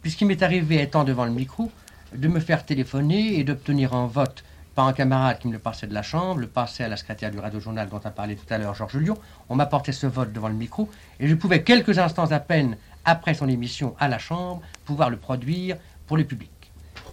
[0.00, 1.70] puisqu'il m'est arrivé, étant devant le micro,
[2.14, 5.86] de me faire téléphoner et d'obtenir un vote par un camarade qui me le passait
[5.86, 8.56] de la chambre, le passait à la secrétaire du radio-journal dont a parlé tout à
[8.56, 9.18] l'heure Georges Lyon.
[9.50, 10.88] On m'apportait ce vote devant le micro
[11.20, 15.16] et je pouvais, quelques instants à peine après son émission à la chambre, pouvoir le
[15.16, 16.50] produire pour le public.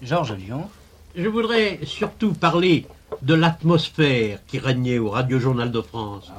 [0.02, 0.70] Georges Lyon.
[1.16, 2.86] Je voudrais surtout parler
[3.22, 6.32] de l'atmosphère qui régnait au Radio-Journal de France.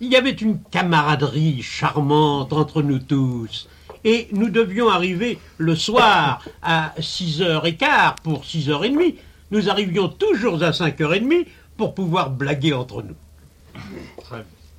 [0.00, 3.68] Il y avait une camaraderie charmante entre nous tous.
[4.04, 9.14] Et nous devions arriver le soir à 6h15 pour 6h30.
[9.50, 13.16] Nous arrivions toujours à 5h30 pour pouvoir blaguer entre nous.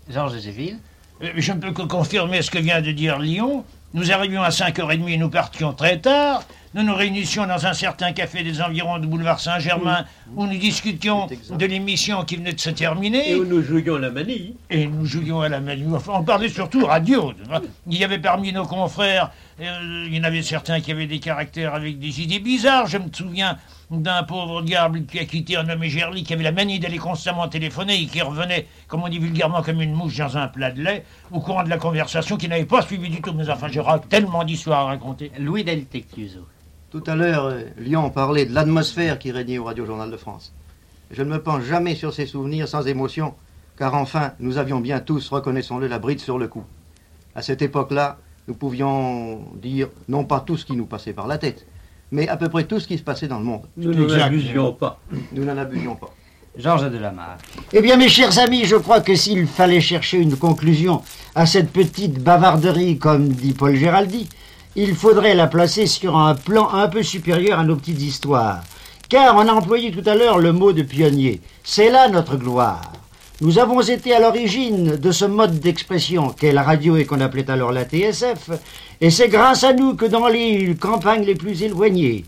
[0.10, 0.80] Georges Zéville.
[1.24, 3.64] Euh, Je ne peux que confirmer ce que vient de dire Lyon.
[3.94, 6.44] Nous arrivions à 5h30 et nous partions très tard.
[6.74, 10.06] Nous nous réunissions dans un certain café des environs du boulevard Saint-Germain
[10.38, 13.32] où nous discutions de l'émission qui venait de se terminer.
[13.32, 14.56] Et où nous jouions à la manille.
[14.70, 15.94] Et nous jouions à la manille.
[15.94, 17.34] Enfin, on parlait surtout radio.
[17.88, 21.20] Il y avait parmi nos confrères, euh, il y en avait certains qui avaient des
[21.20, 22.88] caractères avec des idées bizarres.
[22.88, 23.58] Je me souviens
[23.92, 27.50] d'un pauvre diable qui a quitté un nommé Gerly, qui avait la manie d'aller constamment
[27.50, 30.82] téléphoner et qui revenait, comme on dit vulgairement, comme une mouche dans un plat de
[30.82, 33.34] lait, au courant de la conversation, qui n'avait pas suivi du tout.
[33.34, 35.34] Mais enfin, j'aurai tellement d'histoires à raconter.
[35.38, 36.48] Louis Del Tectuso.
[36.92, 40.52] Tout à l'heure, euh, Lyon parlait de l'atmosphère qui régnait au Radio Journal de France.
[41.10, 43.34] Je ne me penche jamais sur ces souvenirs sans émotion,
[43.78, 46.66] car enfin, nous avions bien tous, reconnaissons-le, la bride sur le cou.
[47.34, 48.18] À cette époque-là,
[48.50, 51.66] nous pouvions dire non pas tout ce qui nous passait par la tête,
[52.12, 53.68] mais à peu près tout ce qui se passait dans le monde.
[53.78, 55.00] Nous n'en abusions pas.
[55.32, 56.14] Nous n'en abusions pas.
[56.58, 57.38] Georges Delamarre.
[57.72, 61.02] Eh bien, mes chers amis, je crois que s'il fallait chercher une conclusion
[61.36, 64.28] à cette petite bavarderie, comme dit Paul Géraldi,
[64.76, 68.62] il faudrait la placer sur un plan un peu supérieur à nos petites histoires.
[69.10, 71.42] Car on a employé tout à l'heure le mot de pionnier.
[71.64, 72.82] C'est là notre gloire.
[73.42, 77.50] Nous avons été à l'origine de ce mode d'expression qu'est la radio et qu'on appelait
[77.50, 78.52] alors la TSF,
[79.02, 82.24] et c'est grâce à nous que dans les campagnes les plus éloignées,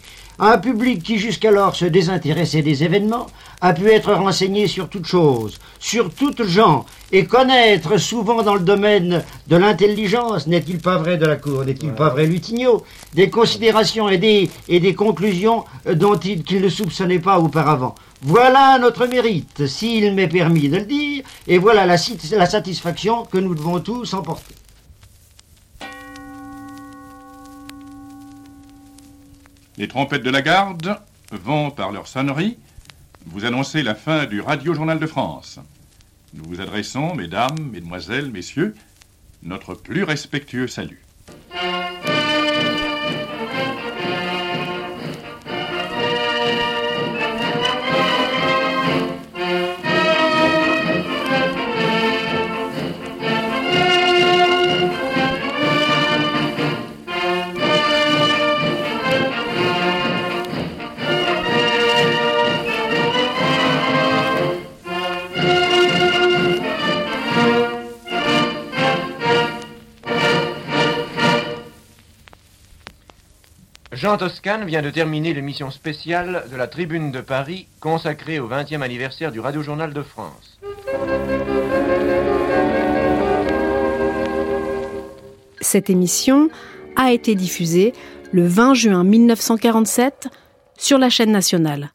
[0.45, 3.27] un public qui jusqu'alors se désintéressait des événements
[3.61, 8.59] a pu être renseigné sur toutes choses, sur toutes gens, et connaître souvent dans le
[8.59, 14.09] domaine de l'intelligence, n'est-il pas vrai de la cour, n'est-il pas vrai Lutigno, des considérations
[14.09, 17.95] et des, conclusions dont il, ne soupçonnait pas auparavant.
[18.21, 21.95] Voilà notre mérite, s'il m'est permis de le dire, et voilà la,
[22.31, 24.55] la satisfaction que nous devons tous emporter.
[29.77, 30.99] Les trompettes de la garde
[31.31, 32.57] vont, par leur sonnerie,
[33.25, 35.59] vous annoncer la fin du Radio Journal de France.
[36.33, 38.75] Nous vous adressons, mesdames, mesdemoiselles, messieurs,
[39.41, 41.01] notre plus respectueux salut.
[74.03, 78.81] Jean Toscane vient de terminer l'émission spéciale de la Tribune de Paris consacrée au 20e
[78.81, 80.59] anniversaire du Radio Journal de France.
[85.61, 86.49] Cette émission
[86.97, 87.93] a été diffusée
[88.33, 90.27] le 20 juin 1947
[90.77, 91.93] sur la chaîne nationale.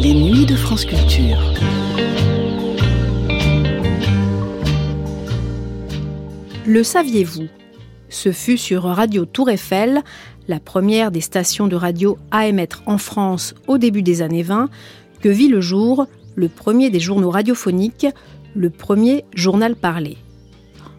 [0.00, 1.40] Les nuits de France Culture.
[6.70, 7.48] Le saviez-vous?
[8.10, 10.04] Ce fut sur Radio Tour Eiffel,
[10.46, 14.68] la première des stations de radio à émettre en France au début des années 20,
[15.20, 16.06] que vit le jour
[16.36, 18.06] le premier des journaux radiophoniques,
[18.54, 20.16] le premier journal parlé.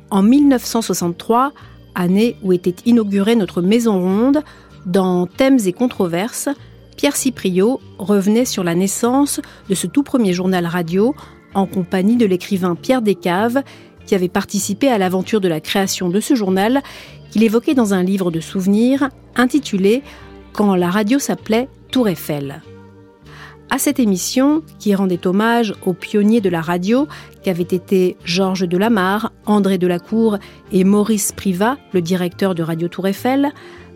[0.09, 1.53] En 1963,
[1.95, 4.41] année où était inaugurée notre Maison Ronde,
[4.85, 6.49] dans Thèmes et controverses,
[6.97, 11.15] Pierre Cipriot revenait sur la naissance de ce tout premier journal radio
[11.53, 13.63] en compagnie de l'écrivain Pierre Descaves
[14.05, 16.81] qui avait participé à l'aventure de la création de ce journal
[17.31, 20.03] qu'il évoquait dans un livre de souvenirs intitulé
[20.53, 22.61] Quand la radio s'appelait Tour Eiffel.
[23.73, 27.07] À cette émission, qui rendait hommage aux pionniers de la radio
[27.41, 30.39] qu'avaient été Georges Delamarre, André Delacour
[30.73, 33.53] et Maurice Privat, le directeur de Radio Tour Eiffel,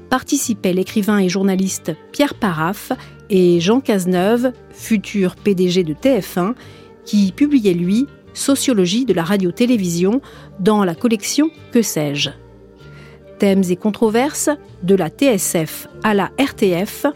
[0.09, 2.93] participaient l'écrivain et journaliste Pierre Paraf
[3.29, 6.53] et Jean Cazeneuve, futur PDG de TF1,
[7.03, 10.21] qui publiait lui Sociologie de la radio-télévision
[10.59, 12.29] dans la collection Que sais-je
[13.39, 14.49] Thèmes et controverses
[14.83, 17.07] de la TSF à la RTF,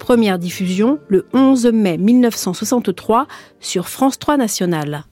[0.00, 3.26] Première diffusion le 11 mai 1963
[3.60, 5.04] sur France 3 National.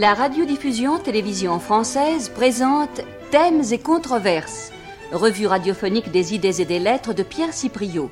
[0.00, 4.72] La radiodiffusion télévision française présente Thèmes et controverses,
[5.12, 8.10] revue radiophonique des idées et des lettres de Pierre Cipriot.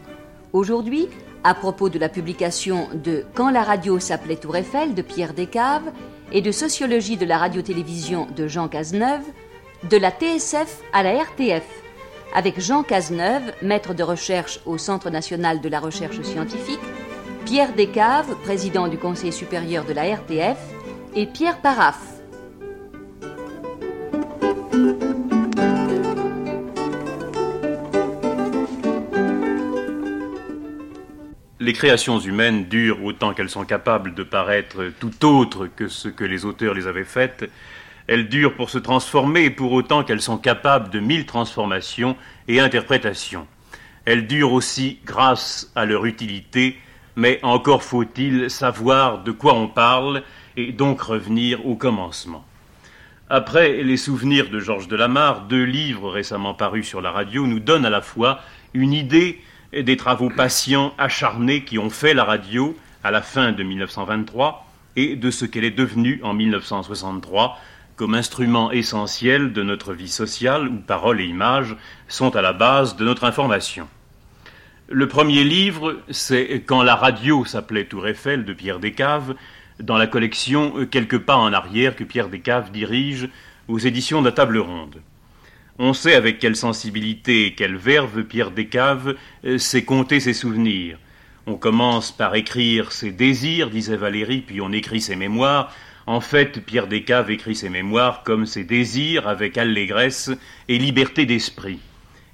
[0.52, 1.08] Aujourd'hui,
[1.44, 5.90] à propos de la publication de Quand la radio s'appelait Tour Eiffel de Pierre Descaves
[6.30, 9.24] et de Sociologie de la radio-télévision de Jean Cazeneuve,
[9.88, 11.64] de la TSF à la RTF,
[12.34, 16.80] avec Jean Cazeneuve, maître de recherche au Centre national de la recherche scientifique,
[17.46, 20.58] Pierre Descaves, président du Conseil supérieur de la RTF,
[21.14, 21.98] et Pierre Paraf.
[31.60, 36.24] Les créations humaines durent autant qu'elles sont capables de paraître tout autres que ce que
[36.24, 37.50] les auteurs les avaient faites.
[38.06, 42.16] Elles durent pour se transformer pour autant qu'elles sont capables de mille transformations
[42.46, 43.46] et interprétations.
[44.06, 46.78] Elles durent aussi grâce à leur utilité,
[47.16, 50.22] mais encore faut-il savoir de quoi on parle
[50.58, 52.44] et donc revenir au commencement.
[53.30, 57.86] Après les souvenirs de Georges Delamarre, deux livres récemment parus sur la radio nous donnent
[57.86, 58.40] à la fois
[58.74, 59.40] une idée
[59.72, 64.66] des travaux patients, acharnés qui ont fait la radio à la fin de 1923
[64.96, 67.56] et de ce qu'elle est devenue en 1963
[67.94, 71.76] comme instrument essentiel de notre vie sociale où paroles et images
[72.08, 73.88] sont à la base de notre information.
[74.88, 79.34] Le premier livre, c'est Quand la radio s'appelait Tour Eiffel de Pierre Descaves,
[79.80, 83.28] dans la collection euh, Quelques pas en arrière que Pierre Descaves dirige
[83.68, 85.02] aux éditions de la Table Ronde.
[85.78, 89.14] On sait avec quelle sensibilité et quelle verve Pierre Descaves
[89.44, 90.98] euh, sait compter ses souvenirs.
[91.46, 95.72] On commence par écrire ses désirs, disait Valérie, puis on écrit ses mémoires.
[96.06, 100.30] En fait, Pierre Descaves écrit ses mémoires comme ses désirs avec allégresse
[100.68, 101.78] et liberté d'esprit.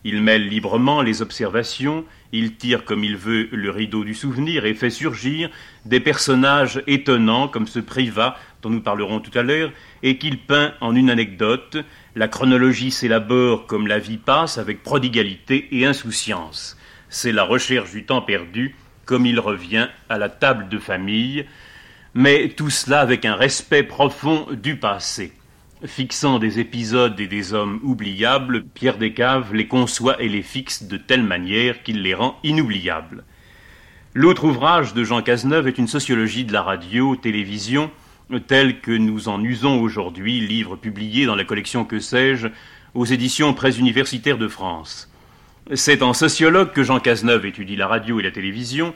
[0.07, 4.75] Il mêle librement les observations, il tire comme il veut le rideau du souvenir et
[4.75, 5.49] fait surgir
[5.87, 10.75] des personnages étonnants comme ce Privat dont nous parlerons tout à l'heure et qu'il peint
[10.83, 11.79] en une anecdote.
[12.17, 16.77] La chronologie s'élabore comme la vie passe avec prodigalité et insouciance.
[17.09, 21.47] C'est la recherche du temps perdu comme il revient à la table de famille,
[22.13, 25.33] mais tout cela avec un respect profond du passé.
[25.83, 30.97] Fixant des épisodes et des hommes oubliables, Pierre Descaves les conçoit et les fixe de
[30.97, 33.25] telle manière qu'il les rend inoubliables.
[34.15, 37.91] L'autre ouvrage de Jean Cazeneuve est une sociologie de la radio, télévision,
[38.47, 42.49] telle que nous en usons aujourd'hui, livre publié dans la collection Que sais-je,
[42.95, 45.11] aux éditions Presse-Universitaire de France.
[45.75, 48.95] C'est en sociologue que Jean Cazeneuve étudie la radio et la télévision,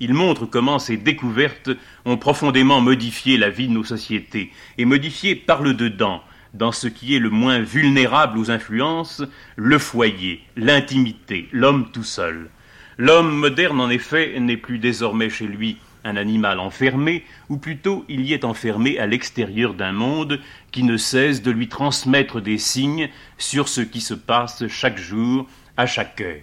[0.00, 1.70] il montre comment ces découvertes
[2.04, 6.22] ont profondément modifié la vie de nos sociétés, et modifié par le dedans,
[6.54, 9.22] dans ce qui est le moins vulnérable aux influences,
[9.56, 12.50] le foyer, l'intimité, l'homme tout seul.
[12.98, 18.22] L'homme moderne, en effet, n'est plus désormais chez lui un animal enfermé, ou plutôt il
[18.22, 23.08] y est enfermé à l'extérieur d'un monde qui ne cesse de lui transmettre des signes
[23.38, 26.40] sur ce qui se passe chaque jour, à chaque heure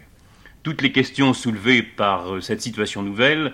[0.63, 3.53] toutes les questions soulevées par euh, cette situation nouvelle,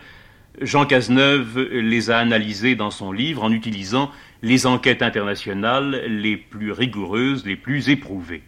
[0.62, 6.72] Jean Cazeneuve les a analysées dans son livre en utilisant les enquêtes internationales les plus
[6.72, 8.44] rigoureuses, les plus éprouvées.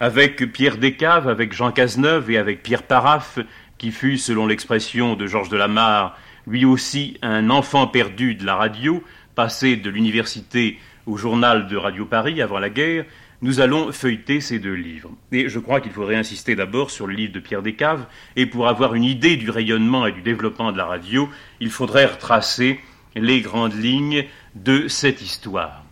[0.00, 3.38] Avec Pierre Descaves, avec Jean Cazeneuve et avec Pierre Paraf,
[3.78, 9.02] qui fut, selon l'expression de Georges Delamarre, lui aussi un enfant perdu de la radio,
[9.34, 13.04] passé de l'université au journal de Radio Paris avant la guerre,
[13.42, 15.10] nous allons feuilleter ces deux livres.
[15.32, 18.68] Et je crois qu'il faudrait insister d'abord sur le livre de Pierre Descaves, et pour
[18.68, 21.28] avoir une idée du rayonnement et du développement de la radio,
[21.60, 22.80] il faudrait retracer
[23.16, 24.24] les grandes lignes
[24.54, 25.84] de cette histoire.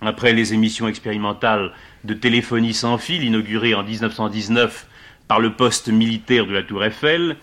[0.00, 1.72] Après les émissions expérimentales
[2.04, 4.86] de téléphonie sans fil inaugurées en 1919
[5.28, 7.36] par le poste militaire de la Tour Eiffel,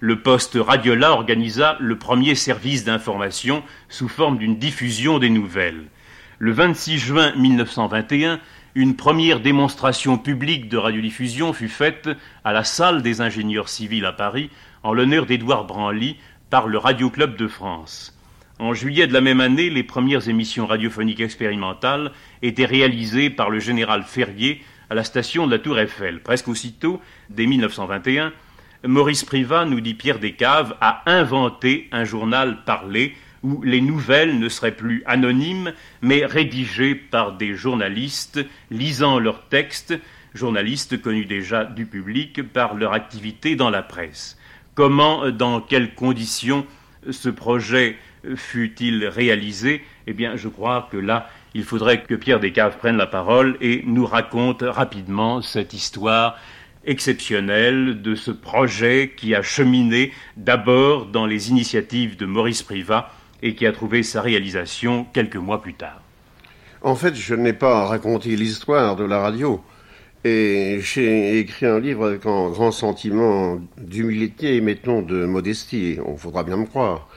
[0.00, 5.84] le poste Radiola organisa le premier service d'information sous forme d'une diffusion des nouvelles.
[6.38, 8.40] Le 26 juin 1921,
[8.74, 12.08] une première démonstration publique de radiodiffusion fut faite
[12.44, 14.50] à la salle des ingénieurs civils à Paris
[14.82, 16.16] en l'honneur d'Édouard Branly
[16.48, 18.18] par le Radio Club de France.
[18.58, 23.58] En juillet de la même année, les premières émissions radiophoniques expérimentales étaient réalisées par le
[23.58, 26.20] général Ferrier à la station de la Tour Eiffel.
[26.20, 28.32] Presque aussitôt, dès 1921,
[28.86, 34.48] Maurice Privat, nous dit Pierre Descaves, a inventé un journal parlé où les nouvelles ne
[34.48, 38.40] seraient plus anonymes, mais rédigées par des journalistes
[38.70, 39.98] lisant leurs textes,
[40.34, 44.38] journalistes connus déjà du public par leur activité dans la presse.
[44.74, 46.66] Comment, dans quelles conditions
[47.10, 47.98] ce projet
[48.36, 49.84] fut-il réalisé?
[50.06, 53.82] Eh bien, je crois que là, il faudrait que Pierre Descaves prenne la parole et
[53.84, 56.38] nous raconte rapidement cette histoire
[56.84, 63.12] exceptionnelle de ce projet qui a cheminé d'abord dans les initiatives de Maurice Privat
[63.42, 66.00] et qui a trouvé sa réalisation quelques mois plus tard.
[66.82, 69.60] En fait, je n'ai pas raconté l'histoire de la radio.
[70.24, 76.16] Et j'ai écrit un livre avec un grand sentiment d'humilité et mettons de modestie, on
[76.16, 77.08] faudra bien me croire.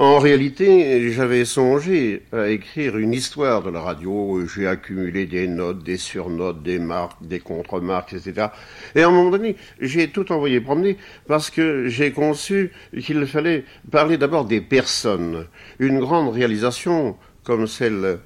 [0.00, 4.46] En réalité, j'avais songé à écrire une histoire de la radio.
[4.46, 8.46] J'ai accumulé des notes, des surnotes, des marques, des contre-marques, etc.
[8.94, 13.64] Et à un moment donné, j'ai tout envoyé promener parce que j'ai conçu qu'il fallait
[13.90, 15.48] parler d'abord des personnes.
[15.80, 18.20] Une grande réalisation comme celle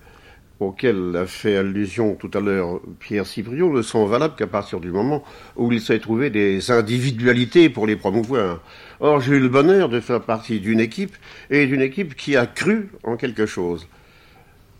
[0.63, 4.91] auxquelles a fait allusion tout à l'heure Pierre Cipriot ne sont valables qu'à partir du
[4.91, 5.23] moment
[5.57, 8.61] où il s'est trouvé des individualités pour les promouvoir.
[9.01, 11.17] Or, j'ai eu le bonheur de faire partie d'une équipe
[11.51, 13.89] et d'une équipe qui a cru en quelque chose.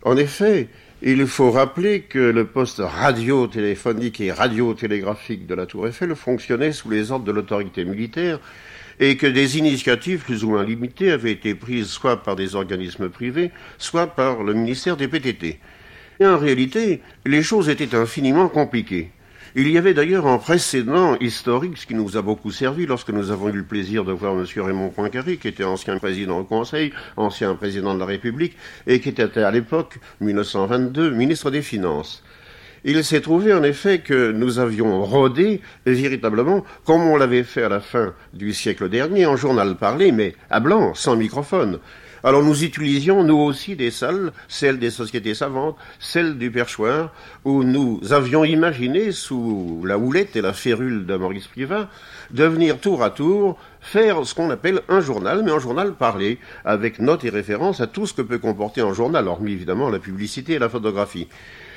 [0.03, 0.69] En effet,
[1.01, 6.89] il faut rappeler que le poste radio-téléphonique et radio-télégraphique de la Tour Eiffel fonctionnait sous
[6.89, 8.39] les ordres de l'autorité militaire
[8.99, 13.09] et que des initiatives plus ou moins limitées avaient été prises soit par des organismes
[13.09, 15.59] privés, soit par le ministère des PTT.
[16.19, 19.11] Et en réalité, les choses étaient infiniment compliquées.
[19.55, 23.29] Il y avait d'ailleurs un précédent historique, ce qui nous a beaucoup servi lorsque nous
[23.29, 24.45] avons eu le plaisir de voir M.
[24.55, 29.09] Raymond Poincaré, qui était ancien président du Conseil, ancien président de la République, et qui
[29.09, 32.23] était à l'époque, 1922, ministre des Finances.
[32.85, 37.69] Il s'est trouvé en effet que nous avions rodé véritablement, comme on l'avait fait à
[37.69, 41.79] la fin du siècle dernier, en journal parlé, mais à blanc, sans microphone.
[42.25, 47.13] Alors nous utilisions nous aussi des salles, celles des sociétés savantes, celles du perchoir,
[47.45, 51.49] où nous avions imaginé, sous la houlette et la férule de Maurice
[52.31, 56.37] de venir tour à tour faire ce qu'on appelle un journal, mais un journal parlé,
[56.65, 59.99] avec notes et références à tout ce que peut comporter un journal, hormis évidemment la
[59.99, 61.27] publicité et la photographie.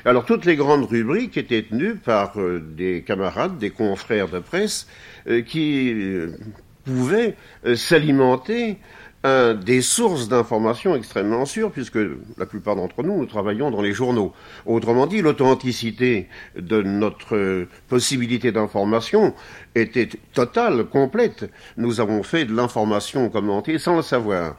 [0.06, 4.86] Alors toutes les grandes rubriques étaient tenues par euh, des camarades, des confrères de presse,
[5.26, 6.30] euh, qui euh,
[6.84, 7.34] pouvaient
[7.74, 8.78] s'alimenter
[9.24, 11.98] des sources d'informations extrêmement sûres, puisque
[12.38, 14.32] la plupart d'entre nous, nous travaillons dans les journaux.
[14.66, 19.34] Autrement dit, l'authenticité de notre possibilité d'information
[19.74, 21.50] était totale, complète.
[21.76, 24.54] Nous avons fait de l'information commentée sans le savoir.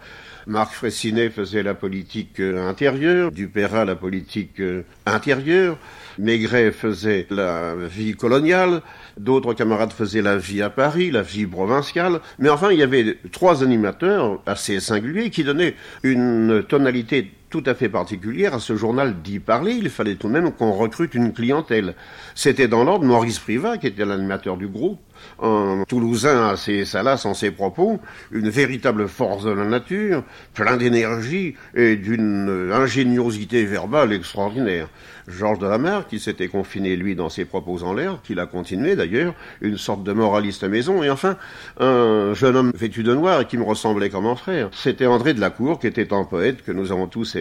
[0.48, 5.78] Marc Fressinet faisait la politique euh, intérieure, Dupéra la politique euh, intérieure,
[6.20, 8.82] Maigret faisait la vie coloniale,
[9.18, 13.18] d'autres camarades faisaient la vie à Paris, la vie provinciale, mais enfin il y avait
[13.34, 19.16] trois animateurs assez singuliers qui donnaient une tonalité tout à fait particulière à ce journal
[19.24, 21.96] dit parler, il fallait tout de même qu'on recrute une clientèle.
[22.36, 25.00] C'était dans l'ordre Maurice Privat, qui était l'animateur du groupe,
[25.42, 28.00] un Toulousain assez salace en ses propos,
[28.32, 30.24] une véritable force de la nature,
[30.54, 34.90] plein d'énergie et d'une ingéniosité verbale extraordinaire.
[35.28, 35.78] Georges de la
[36.10, 40.04] qui s'était confiné, lui, dans ses propos en l'air, qu'il a continué d'ailleurs, une sorte
[40.04, 41.38] de moraliste à maison, et enfin,
[41.80, 44.70] un jeune homme vêtu de noir et qui me ressemblait comme un frère.
[44.72, 47.36] C'était André de la Cour, qui était un poète que nous avons tous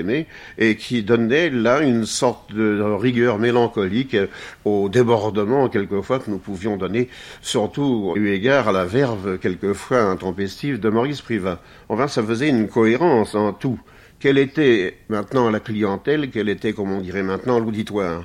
[0.58, 4.16] et qui donnait là une sorte de rigueur mélancolique
[4.64, 7.08] au débordement, quelquefois, que nous pouvions donner,
[7.40, 11.60] surtout eu égard à la verve, quelquefois intempestive, de Maurice Privat.
[11.88, 13.78] Enfin, ça faisait une cohérence en tout
[14.18, 18.24] quelle était maintenant la clientèle, quelle était, comme on dirait maintenant, l'auditoire?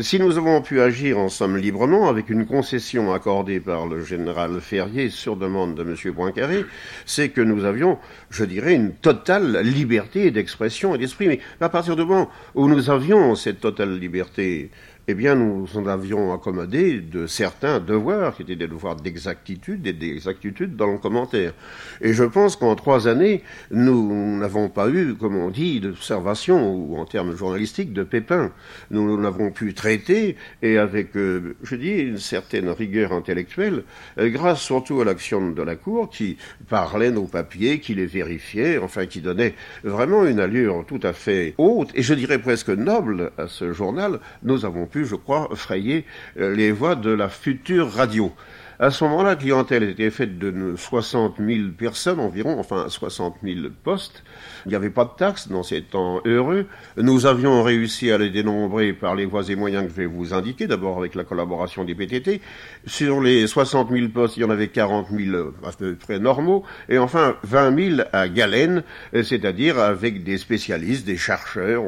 [0.00, 4.60] Si nous avons pu agir en somme librement, avec une concession accordée par le général
[4.60, 6.14] Ferrier sur demande de M.
[6.14, 6.66] Poincaré,
[7.06, 11.28] c'est que nous avions, je dirais, une totale liberté d'expression et d'esprit.
[11.28, 14.70] Mais à partir du moment où nous avions cette totale liberté
[15.08, 19.92] eh bien, nous en avions accommodé de certains devoirs, qui étaient des devoirs d'exactitude et
[19.92, 21.52] d'exactitude dans le commentaire.
[22.00, 26.96] Et je pense qu'en trois années, nous n'avons pas eu, comme on dit, d'observation, ou
[26.96, 28.50] en termes journalistiques, de pépins.
[28.90, 33.84] Nous l'avons pu traiter, et avec, euh, je dis, une certaine rigueur intellectuelle,
[34.18, 36.36] euh, grâce surtout à l'action de la Cour, qui
[36.68, 39.54] parlait nos papiers, qui les vérifiait, enfin, qui donnait
[39.84, 44.18] vraiment une allure tout à fait haute, et je dirais presque noble à ce journal,
[44.42, 46.04] nous avons pu je crois, frayer
[46.38, 48.32] euh, les voies de la future radio.
[48.78, 53.68] À ce moment-là, la clientèle était faite de 60 000 personnes environ, enfin 60 000
[53.82, 54.22] postes.
[54.66, 56.66] Il n'y avait pas de taxes dans ces temps heureux.
[56.98, 60.34] Nous avions réussi à les dénombrer par les voies et moyens que je vais vous
[60.34, 62.42] indiquer, d'abord avec la collaboration des PTT.
[62.84, 66.62] Sur les 60 000 postes, il y en avait 40 000 à peu près normaux,
[66.90, 68.82] et enfin 20 000 à galène,
[69.14, 71.82] c'est-à-dire avec des spécialistes, des chercheurs,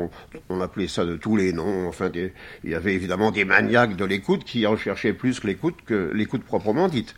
[0.49, 2.11] on, appelait ça de tous les noms, enfin
[2.65, 6.43] il y avait évidemment des maniaques de l'écoute qui recherchaient plus que l'écoute que l'écoute
[6.45, 7.15] proprement proprement dite.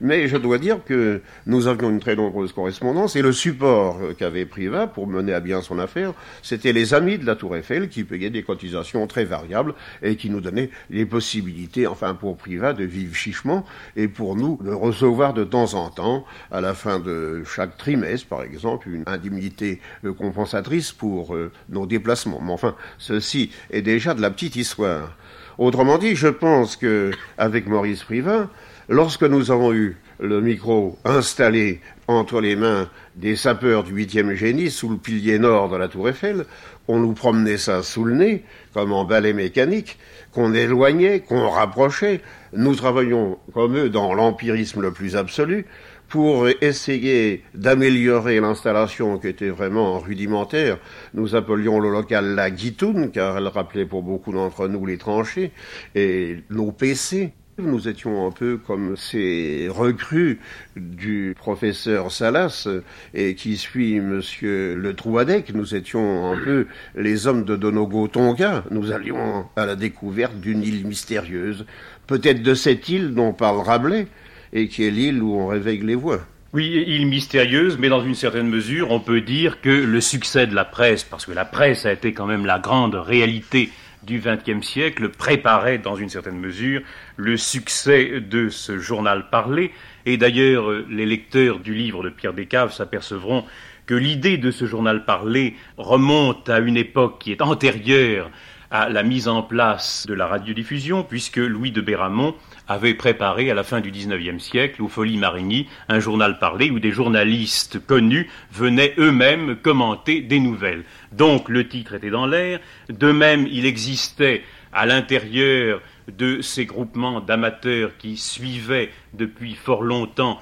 [0.00, 4.14] Mais je dois dire que nous avions une très nombreuse correspondance et le support euh,
[4.14, 7.88] qu'avait Privat pour mener à bien son affaire, c'était les amis de la Tour Eiffel
[7.88, 12.72] qui payaient des cotisations très variables et qui nous donnaient les possibilités, enfin pour Privat,
[12.72, 13.64] de vivre chichement
[13.96, 18.28] et pour nous de recevoir de temps en temps, à la fin de chaque trimestre
[18.28, 22.40] par exemple, une indemnité euh, compensatrice pour euh, nos déplacements.
[22.42, 25.16] Mais enfin, ceci est déjà de la petite histoire.
[25.60, 28.48] Autrement dit, je pense que avec Maurice Privat,
[28.90, 34.70] lorsque nous avons eu le micro installé entre les mains des sapeurs du 8e génie
[34.70, 36.44] sous le pilier nord de la tour Eiffel,
[36.88, 39.96] on nous promenait ça sous le nez, comme en balai mécanique,
[40.32, 42.20] qu'on éloignait, qu'on rapprochait.
[42.52, 45.66] Nous travaillions comme eux dans l'empirisme le plus absolu
[46.08, 50.78] pour essayer d'améliorer l'installation qui était vraiment rudimentaire.
[51.14, 55.52] Nous appelions le local la guitoune, car elle rappelait pour beaucoup d'entre nous les tranchées,
[55.94, 57.32] et nos PC.
[57.62, 60.40] Nous étions un peu comme ces recrues
[60.76, 62.68] du professeur Salas
[63.14, 65.54] et qui suit monsieur Le Trouadec.
[65.54, 68.64] Nous étions un peu les hommes de Donogo Tonga.
[68.70, 71.66] Nous allions à la découverte d'une île mystérieuse.
[72.06, 74.06] Peut-être de cette île dont parle Rabelais
[74.52, 76.20] et qui est l'île où on réveille les voix.
[76.52, 80.54] Oui, île mystérieuse, mais dans une certaine mesure, on peut dire que le succès de
[80.54, 83.70] la presse, parce que la presse a été quand même la grande réalité
[84.02, 86.82] du XXe siècle, préparait dans une certaine mesure
[87.16, 89.72] le succès de ce journal parlé.
[90.06, 93.44] Et d'ailleurs, les lecteurs du livre de Pierre Descaves s'apercevront
[93.86, 98.30] que l'idée de ce journal parlé remonte à une époque qui est antérieure
[98.70, 102.34] à la mise en place de la radiodiffusion, puisque Louis de Béramont
[102.68, 106.78] avait préparé à la fin du XIXe siècle, aux Folies Marigny, un journal parlé où
[106.78, 110.84] des journalistes connus venaient eux-mêmes commenter des nouvelles.
[111.12, 112.60] Donc le titre était dans l'air.
[112.88, 115.80] De même, il existait à l'intérieur
[116.16, 120.38] de ces groupements d'amateurs qui suivaient depuis fort longtemps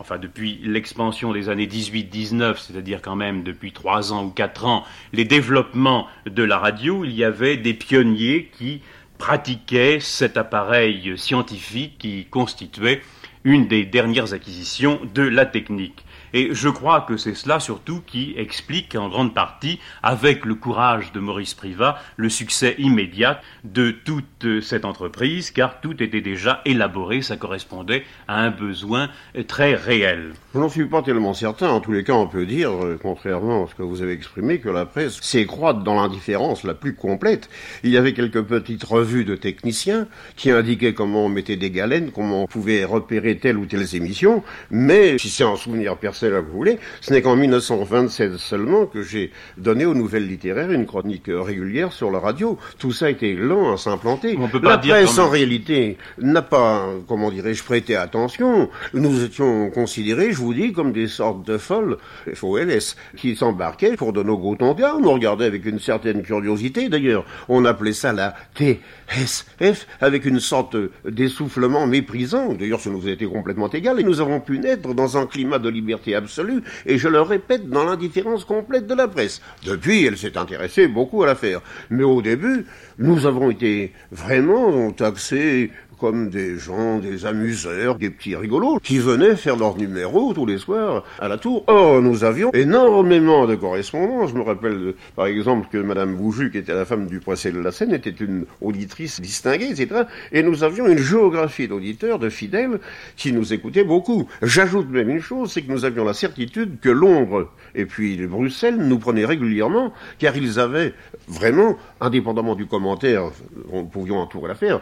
[0.00, 4.84] enfin depuis l'expansion des années 18-19, c'est-à-dire quand même depuis trois ans ou quatre ans,
[5.12, 8.80] les développements de la radio, il y avait des pionniers qui
[9.18, 13.02] pratiquaient cet appareil scientifique qui constituait
[13.44, 16.04] une des dernières acquisitions de la technique.
[16.32, 21.12] Et je crois que c'est cela surtout qui explique en grande partie, avec le courage
[21.12, 27.22] de Maurice Privat, le succès immédiat de toute cette entreprise, car tout était déjà élaboré,
[27.22, 29.08] ça correspondait à un besoin
[29.48, 30.32] très réel.
[30.54, 31.68] Je n'en suis pas tellement certain.
[31.68, 34.60] En tous les cas, on peut dire, euh, contrairement à ce que vous avez exprimé,
[34.60, 37.48] que la presse s'écroît dans l'indifférence la plus complète.
[37.82, 40.06] Il y avait quelques petites revues de techniciens
[40.36, 44.42] qui indiquaient comment on mettait des galènes, comment on pouvait repérer telle ou telle émission,
[44.70, 49.02] mais si c'est un souvenir personnel, que vous voulez, ce n'est qu'en 1927 seulement que
[49.02, 52.58] j'ai donné aux nouvelles littéraires une chronique régulière sur la radio.
[52.78, 54.38] Tout ça a été lent à s'implanter.
[54.62, 58.68] La presse, en réalité, n'a pas, comment dirais-je, prêté attention.
[58.94, 61.96] Nous étions considérés, je vous dis, comme des sortes de folles,
[62.32, 64.94] FOLS, qui s'embarquaient pour de nos gros tongas.
[64.96, 66.88] On nous regardait avec une certaine curiosité.
[66.88, 72.54] D'ailleurs, on appelait ça la TSF, avec une sorte d'essoufflement méprisant.
[72.54, 74.00] D'ailleurs, ça nous était complètement égal.
[74.00, 77.68] Et nous avons pu naître dans un climat de liberté absolue, et je le répète,
[77.68, 79.40] dans l'indifférence complète de la presse.
[79.64, 81.60] Depuis, elle s'est intéressée beaucoup à l'affaire.
[81.90, 82.66] Mais au début,
[82.98, 85.70] nous avons été vraiment taxés
[86.00, 90.56] comme des gens, des amuseurs, des petits rigolos, qui venaient faire leur numéro tous les
[90.56, 91.64] soirs à la tour.
[91.66, 94.30] Or, nous avions énormément de correspondance.
[94.30, 97.60] Je me rappelle, par exemple, que Madame Bouju, qui était la femme du procès de
[97.60, 100.04] la Seine, était une auditrice distinguée, etc.
[100.32, 102.80] Et nous avions une géographie d'auditeurs, de fidèles,
[103.16, 104.26] qui nous écoutaient beaucoup.
[104.42, 108.78] J'ajoute même une chose, c'est que nous avions la certitude que Londres et puis Bruxelles
[108.78, 110.94] nous prenaient régulièrement, car ils avaient
[111.28, 113.24] vraiment, indépendamment du commentaire,
[113.72, 114.80] nous pouvions entourer l'affaire,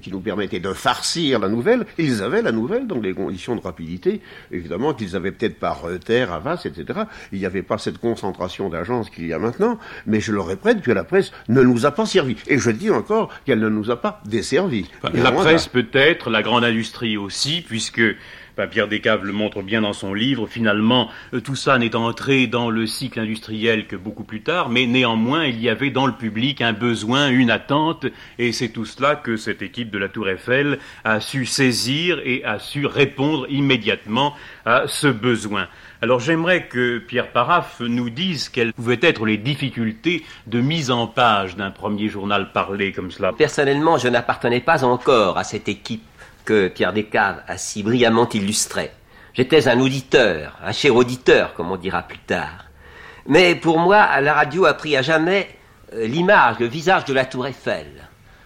[0.00, 1.86] qui nous permettait de farcir la nouvelle.
[1.98, 6.32] Ils avaient la nouvelle dans des conditions de rapidité, évidemment, qu'ils avaient peut-être par Terre,
[6.32, 7.00] Avas, etc.
[7.32, 10.82] Il n'y avait pas cette concentration d'agences qu'il y a maintenant, mais je le répète
[10.82, 12.36] que la presse ne nous a pas servi.
[12.46, 14.86] Et je dis encore qu'elle ne nous a pas desservi.
[15.12, 18.02] la presse peut-être, la grande industrie aussi, puisque
[18.70, 20.46] Pierre Descaves le montre bien dans son livre.
[20.46, 24.86] Finalement, euh, tout ça n'est entré dans le cycle industriel que beaucoup plus tard, mais
[24.86, 28.06] néanmoins, il y avait dans le public un besoin, une attente,
[28.38, 32.44] et c'est tout cela que cette équipe de la Tour Eiffel a su saisir et
[32.44, 34.34] a su répondre immédiatement
[34.64, 35.68] à ce besoin.
[36.02, 41.06] Alors j'aimerais que Pierre Paraf nous dise quelles pouvaient être les difficultés de mise en
[41.06, 43.34] page d'un premier journal parlé comme cela.
[43.34, 46.02] Personnellement, je n'appartenais pas encore à cette équipe
[46.44, 48.90] que Pierre Descaves a si brillamment illustré.
[49.34, 52.66] J'étais un auditeur, un cher auditeur, comme on dira plus tard.
[53.26, 55.48] Mais pour moi, la radio a pris à jamais
[55.94, 57.86] euh, l'image, le visage de la tour Eiffel.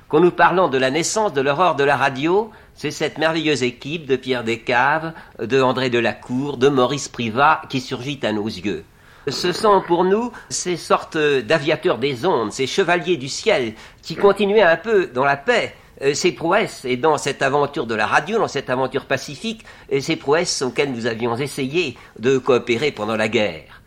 [0.09, 4.07] quand nous parlons de la naissance de l'aurore de la radio, c'est cette merveilleuse équipe
[4.07, 8.85] de Pierre Descaves, de André Delacour, de Maurice Privat qui surgit à nos yeux.
[9.29, 14.63] Ce sont pour nous ces sortes d'aviateurs des ondes, ces chevaliers du ciel qui continuaient
[14.63, 18.39] un peu dans la paix euh, ces prouesses, et dans cette aventure de la radio,
[18.39, 23.29] dans cette aventure pacifique, et ces prouesses auxquelles nous avions essayé de coopérer pendant la
[23.29, 23.84] guerre.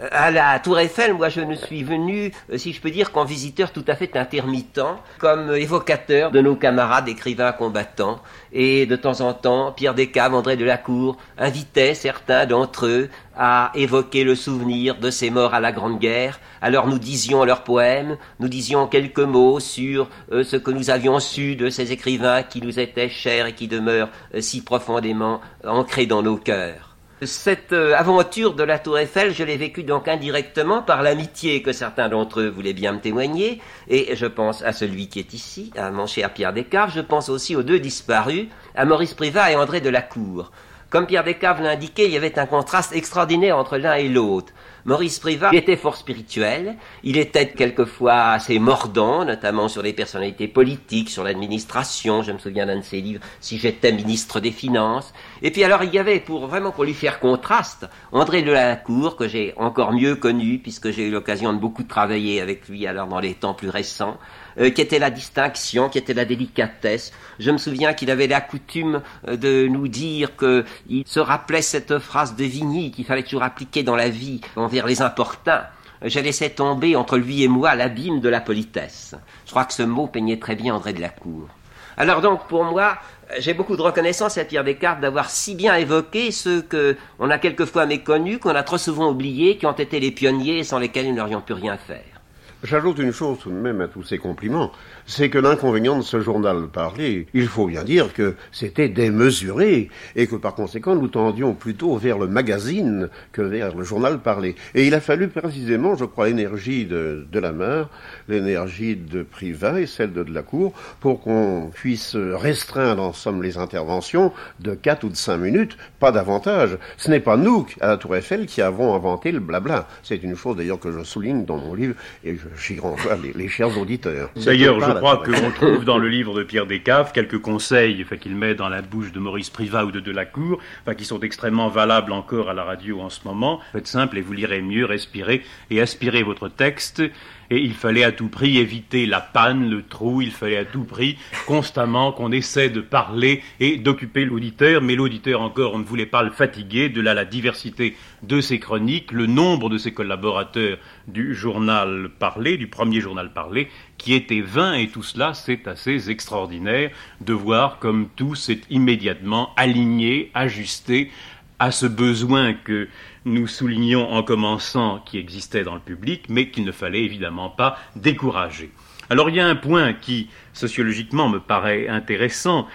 [0.00, 3.12] Euh, À la Tour Eiffel, moi je ne suis venu, euh, si je peux dire,
[3.12, 4.80] qu'en visiteur tout à fait intermittent,
[5.18, 8.20] comme évocateur de nos camarades écrivains combattants.
[8.52, 14.24] Et de temps en temps, Pierre Descaves, André Delacour invitaient certains d'entre eux à évoquer
[14.24, 16.40] le souvenir de ces morts à la Grande Guerre.
[16.60, 21.20] Alors nous disions leurs poèmes, nous disions quelques mots sur euh, ce que nous avions
[21.20, 26.06] su de ces écrivains qui nous étaient chers et qui demeurent euh, si profondément ancrés
[26.06, 26.89] dans nos cœurs.
[27.22, 31.70] Cette euh, aventure de la Tour Eiffel, je l'ai vécue donc indirectement par l'amitié que
[31.70, 35.70] certains d'entre eux voulaient bien me témoigner, et je pense à celui qui est ici,
[35.76, 39.56] à mon cher Pierre Descaves, je pense aussi aux deux disparus, à Maurice Privat et
[39.56, 40.50] André Delacour.
[40.90, 44.52] Comme Pierre Descaves l'a indiqué, il y avait un contraste extraordinaire entre l'un et l'autre.
[44.84, 46.74] Maurice Privat était fort spirituel,
[47.04, 52.66] il était quelquefois assez mordant, notamment sur les personnalités politiques, sur l'administration, je me souviens
[52.66, 55.12] d'un de ses livres, Si j'étais ministre des Finances.
[55.42, 59.28] Et puis alors il y avait, pour vraiment pour lui faire contraste, André Delacour, que
[59.28, 63.20] j'ai encore mieux connu, puisque j'ai eu l'occasion de beaucoup travailler avec lui alors dans
[63.20, 64.18] les temps plus récents,
[64.58, 67.12] euh, qui était la distinction, qui était la délicatesse.
[67.38, 71.98] Je me souviens qu'il avait la coutume euh, de nous dire qu'il se rappelait cette
[71.98, 75.64] phrase de Vigny qu'il fallait toujours appliquer dans la vie envers les importuns.
[76.02, 79.14] Je laissais tomber entre lui et moi l'abîme de la politesse.
[79.44, 81.48] Je crois que ce mot peignait très bien André Delacour.
[81.96, 82.96] Alors donc, pour moi,
[83.38, 87.38] j'ai beaucoup de reconnaissance à Pierre Descartes d'avoir si bien évoqué ceux que on a
[87.38, 91.14] quelquefois méconnus, qu'on a trop souvent oubliés, qui ont été les pionniers sans lesquels nous
[91.14, 92.19] n'aurions pu rien faire.
[92.62, 94.70] J'ajoute une chose tout de même à tous ces compliments,
[95.10, 100.28] c'est que l'inconvénient de ce journal parlé, il faut bien dire que c'était démesuré, et
[100.28, 104.54] que par conséquent nous tendions plutôt vers le magazine que vers le journal parlé.
[104.76, 107.88] Et il a fallu précisément, je crois, l'énergie de, de la mer,
[108.28, 114.32] l'énergie de Privat et celle de Delacour, pour qu'on puisse restreindre en somme les interventions
[114.60, 116.78] de quatre ou de cinq minutes, pas davantage.
[116.98, 119.88] Ce n'est pas nous, à la Tour Eiffel, qui avons inventé le blabla.
[120.04, 123.48] C'est une chose d'ailleurs que je souligne dans mon livre, et j'y renvoie les, les
[123.48, 124.30] chers auditeurs.
[124.36, 128.36] D'ailleurs, je la crois qu'on trouve dans le livre de Pierre Descaves quelques conseils qu'il
[128.36, 130.58] met dans la bouche de Maurice Privat ou de Delacour,
[130.98, 133.60] qui sont extrêmement valables encore à la radio en ce moment.
[133.72, 137.02] Faites simple et vous lirez mieux, respirez et aspirez votre texte.
[137.50, 140.84] Et il fallait à tout prix éviter la panne, le trou, il fallait à tout
[140.84, 146.06] prix constamment qu'on essaie de parler et d'occuper l'auditeur, mais l'auditeur encore, on ne voulait
[146.06, 150.78] pas le fatiguer, de là la diversité de ses chroniques, le nombre de ses collaborateurs
[151.08, 156.08] du journal parlé, du premier journal parlé, qui était 20 et tout cela, c'est assez
[156.08, 156.90] extraordinaire
[157.20, 161.10] de voir comme tout s'est immédiatement aligné, ajusté
[161.58, 162.88] à ce besoin que
[163.24, 167.78] nous soulignions en commençant qui existait dans le public, mais qu'il ne fallait évidemment pas
[167.96, 168.70] décourager.
[169.10, 172.66] Alors il y a un point qui, sociologiquement, me paraît intéressant.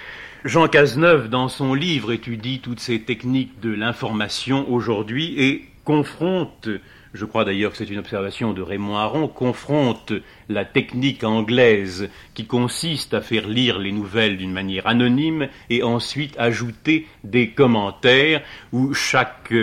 [0.43, 6.69] Jean Cazeneuve, dans son livre, étudie toutes ces techniques de l'information aujourd'hui et confronte,
[7.15, 10.11] je crois d'ailleurs que c'est une observation de Raymond Aron, confronte
[10.49, 16.35] la technique anglaise qui consiste à faire lire les nouvelles d'une manière anonyme et ensuite
[16.37, 18.41] ajouter des commentaires
[18.73, 19.53] où chaque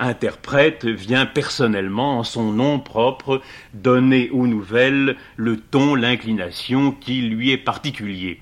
[0.00, 3.40] interprète vient personnellement, en son nom propre,
[3.74, 8.40] donner aux nouvelles le ton, l'inclination qui lui est particulier.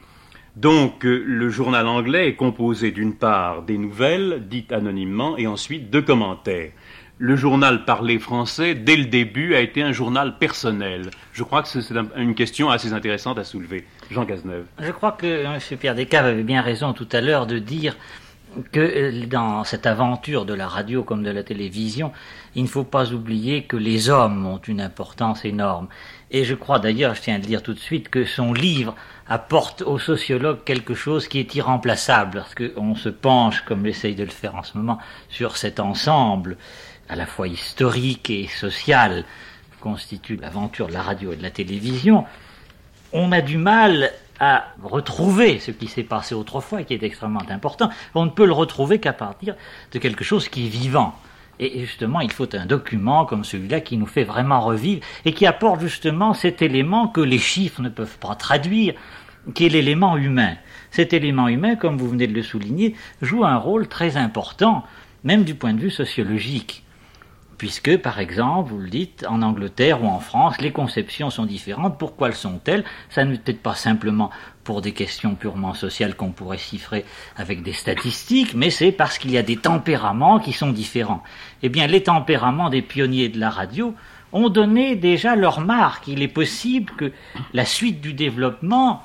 [0.57, 5.91] Donc euh, le journal anglais est composé d'une part des nouvelles dites anonymement et ensuite
[5.91, 6.71] de commentaires.
[7.21, 11.11] Le journal parlé français, dès le début, a été un journal personnel.
[11.33, 13.85] Je crois que c'est un- une question assez intéressante à soulever.
[14.11, 14.67] Jean Cazeneuve.
[14.81, 15.59] Je crois que M.
[15.81, 17.97] Pierre Descaves avait bien raison tout à l'heure de dire
[18.73, 22.13] que euh, dans cette aventure de la radio comme de la télévision,
[22.55, 25.89] il ne faut pas oublier que les hommes ont une importance énorme.
[26.31, 28.95] Et je crois d'ailleurs, je tiens à le dire tout de suite, que son livre
[29.29, 34.25] apporte aux sociologues quelque chose qui est irremplaçable, parce qu'on se penche, comme j'essaye de
[34.25, 36.57] le faire en ce moment, sur cet ensemble,
[37.09, 39.25] à la fois historique et social,
[39.71, 42.25] que constitue l'aventure de la radio et de la télévision,
[43.13, 47.43] on a du mal à retrouver ce qui s'est passé autrefois et qui est extrêmement
[47.49, 47.91] important.
[48.15, 49.55] On ne peut le retrouver qu'à partir
[49.93, 51.15] de quelque chose qui est vivant.
[51.61, 55.45] Et justement, il faut un document comme celui-là qui nous fait vraiment revivre et qui
[55.45, 58.95] apporte justement cet élément que les chiffres ne peuvent pas traduire,
[59.55, 60.55] qui est l'élément humain.
[60.91, 64.85] Cet élément humain, comme vous venez de le souligner, joue un rôle très important,
[65.25, 66.85] même du point de vue sociologique.
[67.59, 71.99] Puisque, par exemple, vous le dites, en Angleterre ou en France, les conceptions sont différentes.
[71.99, 72.85] Pourquoi le sont-elles?
[73.11, 74.31] Ça n'est peut-être pas simplement
[74.63, 77.05] pour des questions purement sociales qu'on pourrait chiffrer
[77.37, 81.25] avec des statistiques, mais c'est parce qu'il y a des tempéraments qui sont différents.
[81.63, 83.95] Eh bien, les tempéraments des pionniers de la radio
[84.33, 86.07] ont donné déjà leur marque.
[86.07, 87.13] Il est possible que
[87.53, 89.03] la suite du développement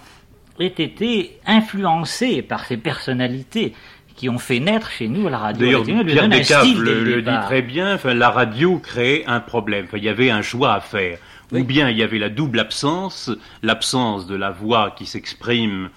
[0.60, 3.74] ait été influencée par ces personnalités
[4.16, 5.84] qui ont fait naître chez nous la radio.
[5.84, 9.86] D'ailleurs, Pierre Descaves le, le le dit très bien, enfin, la radio créait un problème.
[9.86, 11.18] Enfin, il y avait un choix à faire.
[11.52, 13.30] Ou bien il y avait la double absence,
[13.62, 15.90] l'absence de la voix qui s'exprime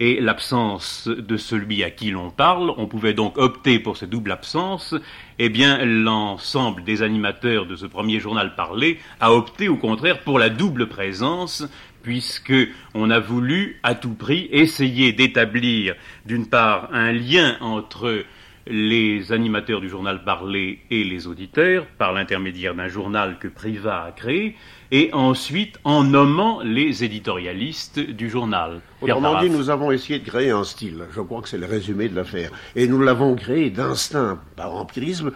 [0.00, 2.72] et l'absence de celui à qui l'on parle.
[2.76, 4.94] On pouvait donc opter pour cette double absence.
[5.38, 10.38] Eh bien, l'ensemble des animateurs de ce premier journal parlé a opté au contraire pour
[10.38, 11.64] la double présence
[12.08, 12.54] puisque
[12.94, 15.94] on a voulu à tout prix essayer d'établir
[16.24, 18.24] d'une part un lien entre
[18.66, 24.12] les animateurs du journal parlé et les auditeurs par l'intermédiaire d'un journal que Privat a
[24.12, 24.56] créé
[24.90, 28.80] et ensuite en nommant les éditorialistes du journal.
[29.00, 31.04] Autrement dit, nous avons essayé de créer un style.
[31.14, 32.50] Je crois que c'est le résumé de l'affaire.
[32.74, 35.30] Et nous l'avons créé d'instinct, par empirisme,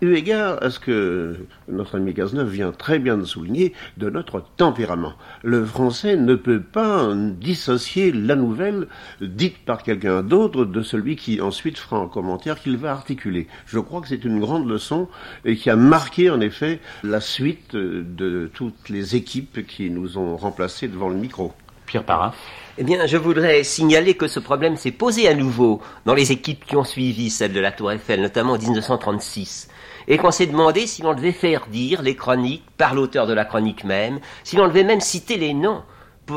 [0.00, 1.36] eu égard à ce que
[1.68, 5.12] notre ami Cazeneuve vient très bien de souligner de notre tempérament.
[5.42, 8.88] Le français ne peut pas dissocier la nouvelle
[9.20, 13.48] dite par quelqu'un d'autre de celui qui ensuite fera un commentaire qu'il va articuler.
[13.66, 15.08] Je crois que c'est une grande leçon
[15.44, 20.36] et qui a marqué en effet la suite de toutes les équipes qui nous ont
[20.36, 21.52] remplacés devant le micro.
[21.86, 22.34] Pierre Parra.
[22.76, 26.64] Eh bien, je voudrais signaler que ce problème s'est posé à nouveau dans les équipes
[26.64, 29.68] qui ont suivi celle de la Tour Eiffel, notamment en 1936,
[30.08, 33.44] et qu'on s'est demandé si l'on devait faire dire les chroniques par l'auteur de la
[33.44, 35.82] chronique même, si l'on devait même citer les noms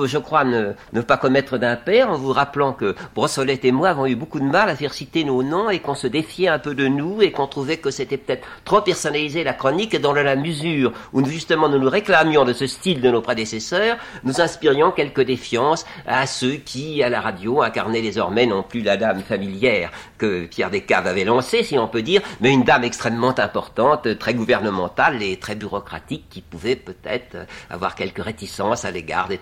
[0.06, 4.16] je crois, ne, pas commettre d'impair, en vous rappelant que Brossolette et moi avons eu
[4.16, 6.88] beaucoup de mal à faire citer nos noms et qu'on se défiait un peu de
[6.88, 11.24] nous et qu'on trouvait que c'était peut-être trop personnalisé la chronique dans la mesure où
[11.26, 16.26] justement nous nous réclamions de ce style de nos prédécesseurs, nous inspirions quelques défiances à
[16.28, 21.08] ceux qui, à la radio, incarnaient désormais non plus la dame familière que Pierre Descaves
[21.08, 25.56] avait lancée, si on peut dire, mais une dame extrêmement importante, très gouvernementale et très
[25.56, 27.38] bureaucratique qui pouvait peut-être
[27.70, 29.38] avoir quelques réticences à l'égard des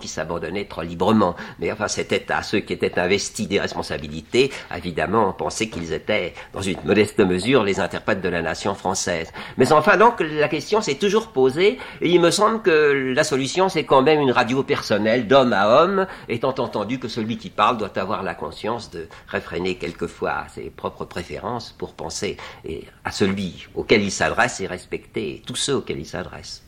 [0.00, 1.34] qui s'abandonnaient trop librement.
[1.58, 6.34] Mais enfin, c'était à ceux qui étaient investis des responsabilités, évidemment, on pensait qu'ils étaient,
[6.52, 9.32] dans une modeste mesure, les interprètes de la nation française.
[9.56, 13.68] Mais enfin, donc, la question s'est toujours posée, et il me semble que la solution,
[13.68, 17.78] c'est quand même une radio personnelle, d'homme à homme, étant entendu que celui qui parle
[17.78, 23.66] doit avoir la conscience de réfréner quelquefois ses propres préférences pour penser et à celui
[23.74, 26.67] auquel il s'adresse et respecter tous ceux auxquels il s'adresse.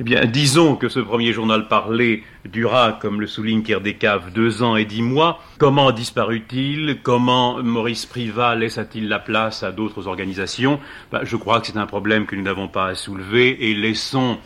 [0.00, 4.62] Eh bien, disons que ce premier journal parlé dura, comme le souligne Pierre Descaves, deux
[4.62, 5.42] ans et dix mois.
[5.58, 6.98] Comment disparut-il?
[7.02, 10.78] Comment Maurice Privat laissa-t-il la place à d'autres organisations?
[11.10, 14.38] Ben, Je crois que c'est un problème que nous n'avons pas à soulever et laissons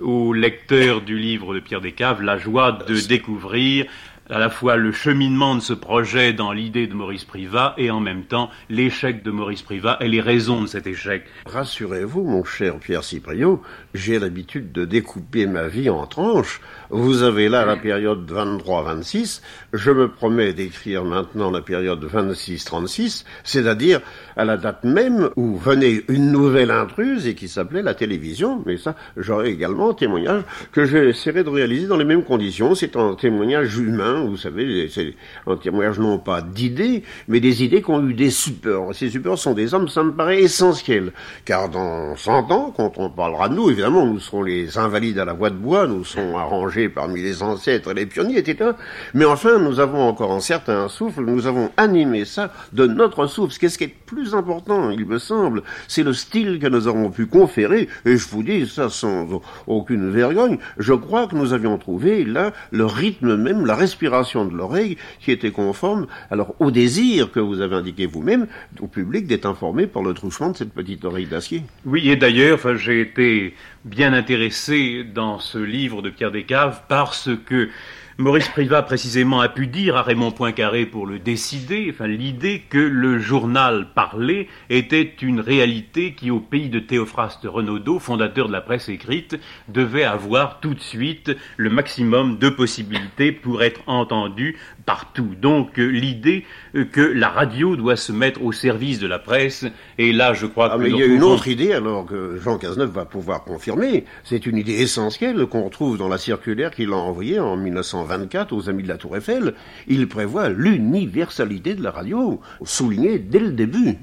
[0.00, 3.86] aux lecteurs du livre de Pierre Descaves la joie de découvrir
[4.30, 8.00] à la fois le cheminement de ce projet dans l'idée de Maurice Privat et en
[8.00, 11.24] même temps l'échec de Maurice Privat et les raisons de cet échec.
[11.46, 13.62] Rassurez-vous, mon cher Pierre Cipriot,
[13.92, 16.60] j'ai l'habitude de découper ma vie en tranches.
[16.90, 24.00] Vous avez là la période 23-26, je me promets d'écrire maintenant la période 26-36, c'est-à-dire
[24.36, 28.78] à la date même où venait une nouvelle intruse et qui s'appelait la télévision, mais
[28.78, 32.74] ça, j'aurai également un témoignage que j'essaierai de réaliser dans les mêmes conditions.
[32.74, 35.14] C'est un témoignage humain, vous savez, c'est
[35.46, 38.94] un témoignage non pas d'idées, mais des idées qui ont eu des supports.
[38.94, 41.12] Ces supports sont des hommes, ça me paraît essentiel,
[41.44, 45.24] car dans 100 ans, quand on parlera de nous, évidemment, nous serons les invalides à
[45.24, 48.70] la voix de bois, nous serons arrangés parmi les ancêtres et les pionniers, etc.
[49.12, 53.56] Mais enfin, nous avons encore un certain souffle, nous avons animé ça de notre souffle.
[53.58, 57.26] Qu'est-ce qui est plus important, il me semble, c'est le style que nous avons pu
[57.26, 62.24] conférer, et je vous dis ça sans aucune vergogne, je crois que nous avions trouvé
[62.24, 67.40] là le rythme même, la respiration de l'oreille qui était conforme alors au désir que
[67.40, 68.46] vous avez indiqué vous-même
[68.80, 71.62] au public d'être informé par le truchement de cette petite oreille d'acier.
[71.84, 77.30] Oui, et d'ailleurs, enfin, j'ai été bien intéressé dans ce livre de Pierre Descaves parce
[77.46, 77.68] que
[78.16, 82.78] Maurice Privat précisément a pu dire à Raymond Poincaré pour le décider, enfin l'idée que
[82.78, 88.60] le journal parlé était une réalité qui au pays de Théophraste Renaudot, fondateur de la
[88.60, 89.36] presse écrite,
[89.66, 95.34] devait avoir tout de suite le maximum de possibilités pour être entendu partout.
[95.40, 99.64] Donc euh, l'idée euh, que la radio doit se mettre au service de la presse,
[99.98, 100.84] et là je crois Ah, que...
[100.84, 104.04] il y a une autre idée, alors que Jean Cazeneuve va pouvoir confirmer.
[104.24, 108.68] C'est une idée essentielle qu'on retrouve dans la circulaire qu'il a envoyée en 1924 aux
[108.68, 109.54] amis de la Tour Eiffel.
[109.86, 113.96] Il prévoit l'universalité de la radio, souligné dès le début.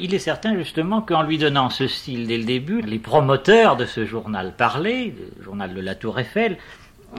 [0.00, 3.84] Il est certain justement qu'en lui donnant ce style dès le début, les promoteurs de
[3.84, 6.56] ce journal parlé, le journal de la Tour Eiffel,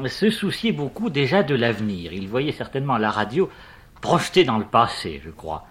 [0.08, 2.14] se souciaient beaucoup déjà de l'avenir.
[2.14, 3.50] Ils voyaient certainement la radio
[4.02, 5.66] projetée dans le passé, je crois.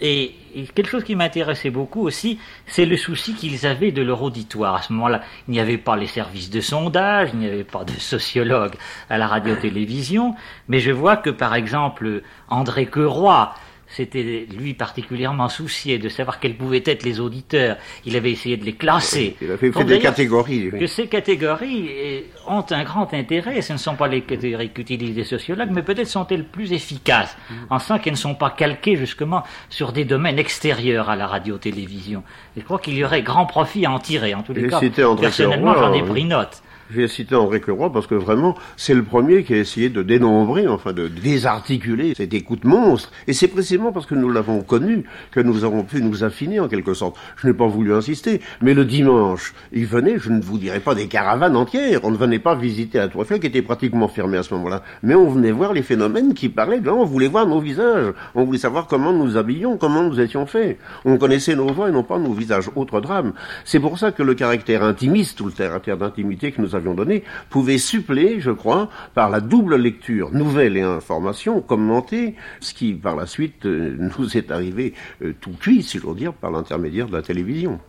[0.00, 0.34] Et,
[0.74, 4.76] quelque chose qui m'intéressait beaucoup aussi, c'est le souci qu'ils avaient de leur auditoire.
[4.76, 7.84] À ce moment-là, il n'y avait pas les services de sondage, il n'y avait pas
[7.84, 8.74] de sociologues
[9.10, 10.34] à la radio-télévision,
[10.68, 13.54] mais je vois que par exemple André Queroy,
[13.90, 17.76] c'était lui particulièrement soucié de savoir quels pouvaient être les auditeurs.
[18.06, 19.36] Il avait essayé de les classer.
[19.42, 20.70] Il a fait, des catégories.
[20.70, 23.60] Que ces catégories eh, ont un grand intérêt.
[23.62, 27.54] Ce ne sont pas les catégories qu'utilisent les sociologues, mais peut-être sont-elles plus efficaces, mm.
[27.70, 32.22] en sens qu'elles ne sont pas calquées justement sur des domaines extérieurs à la radio-télévision.
[32.56, 34.34] Je crois qu'il y aurait grand profit à en tirer.
[34.34, 34.80] En tous les cas,
[35.20, 36.62] personnellement, j'en ai pris note.
[36.92, 40.66] J'ai cité André Queroy parce que vraiment, c'est le premier qui a essayé de dénombrer,
[40.66, 43.12] enfin de désarticuler cette écoute monstre.
[43.28, 46.66] Et c'est précisément parce que nous l'avons connu que nous avons pu nous affiner en
[46.66, 47.16] quelque sorte.
[47.36, 50.96] Je n'ai pas voulu insister, mais le dimanche, il venait, je ne vous dirais pas
[50.96, 54.38] des caravanes entières, on ne venait pas visiter la Tour Eiffel qui était pratiquement fermée
[54.38, 57.46] à ce moment-là, mais on venait voir les phénomènes qui parlaient, là, on voulait voir
[57.46, 60.78] nos visages, on voulait savoir comment nous habillions, comment nous étions faits.
[61.04, 62.68] On connaissait nos voix et non pas nos visages.
[62.74, 63.32] Autre drame.
[63.64, 67.22] C'est pour ça que le caractère intimiste ou le caractère d'intimité que nous avions donné
[67.48, 73.16] pouvait suppléer, je crois, par la double lecture, nouvelle et information, commentée, ce qui par
[73.16, 77.12] la suite euh, nous est arrivé euh, tout cuit, si j'ose dire, par l'intermédiaire de
[77.12, 77.80] la télévision.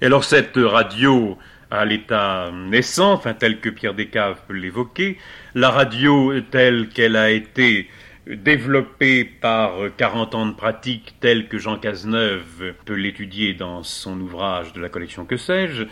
[0.00, 1.36] Et alors cette radio
[1.70, 5.18] à l'état naissant, enfin tel que Pierre Descaves peut l'évoquer,
[5.54, 7.88] la radio telle qu'elle a été
[8.26, 14.72] développée par 40 ans de pratique telle que Jean Cazeneuve peut l'étudier dans son ouvrage
[14.72, 15.84] de la collection Que sais-je,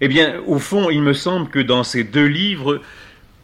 [0.00, 2.80] eh bien, au fond, il me semble que dans ces deux livres,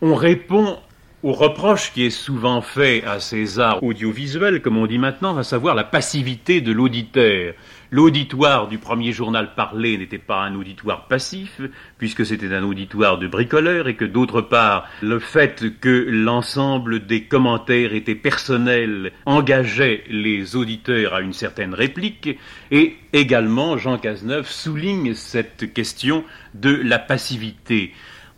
[0.02, 0.78] on répond
[1.24, 5.42] au reproche qui est souvent fait à ces arts audiovisuels, comme on dit maintenant, à
[5.42, 7.54] savoir la passivité de l'auditeur.
[7.90, 11.62] L'auditoire du premier journal parlé n'était pas un auditoire passif,
[11.96, 17.22] puisque c'était un auditoire de bricoleurs, et que d'autre part, le fait que l'ensemble des
[17.22, 22.38] commentaires étaient personnels engageait les auditeurs à une certaine réplique,
[22.70, 26.22] et également Jean Cazeneuve souligne cette question
[26.52, 27.94] de la passivité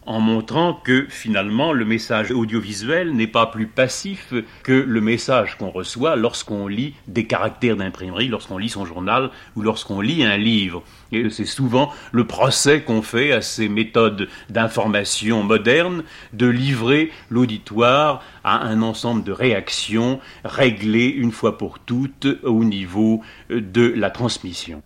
[0.06, 4.32] en montrant que finalement le message audiovisuel n'est pas plus passif
[4.62, 9.62] que le message qu'on reçoit lorsqu'on lit des caractères d'imprimerie, lorsqu'on lit son journal ou
[9.62, 10.82] lorsqu'on lit un livre.
[11.12, 18.22] Et c'est souvent le procès qu'on fait à ces méthodes d'information modernes de livrer l'auditoire
[18.44, 24.82] à un ensemble de réactions réglées une fois pour toutes au niveau de la transmission.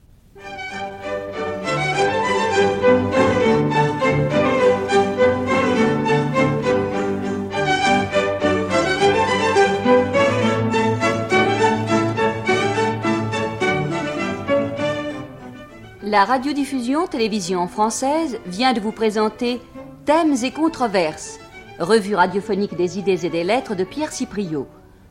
[16.11, 19.61] La radiodiffusion télévision française vient de vous présenter
[20.07, 21.39] Thèmes et controverses,
[21.79, 24.67] revue radiophonique des idées et des lettres de Pierre Cipriot.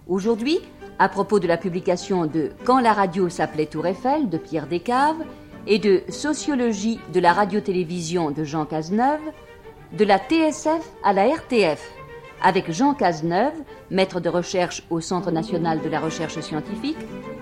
[0.09, 0.59] Aujourd'hui,
[0.99, 5.23] à propos de la publication de Quand la radio s'appelait Tour Eiffel de Pierre Descaves
[5.67, 9.21] et de Sociologie de la radio-télévision de Jean Cazeneuve,
[9.97, 11.93] de la TSF à la RTF,
[12.41, 13.55] avec Jean Cazeneuve,
[13.89, 16.97] maître de recherche au Centre national de la recherche scientifique,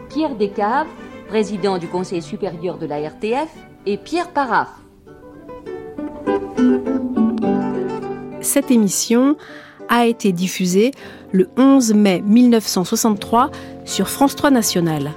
[0.09, 0.85] Pierre Descaves,
[1.27, 3.49] président du Conseil supérieur de la RTF,
[3.85, 4.69] et Pierre Paraf.
[8.41, 9.37] Cette émission
[9.89, 10.91] a été diffusée
[11.31, 13.51] le 11 mai 1963
[13.85, 15.11] sur France 3 National.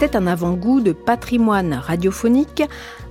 [0.00, 2.62] C'était un avant-goût de patrimoine radiophonique,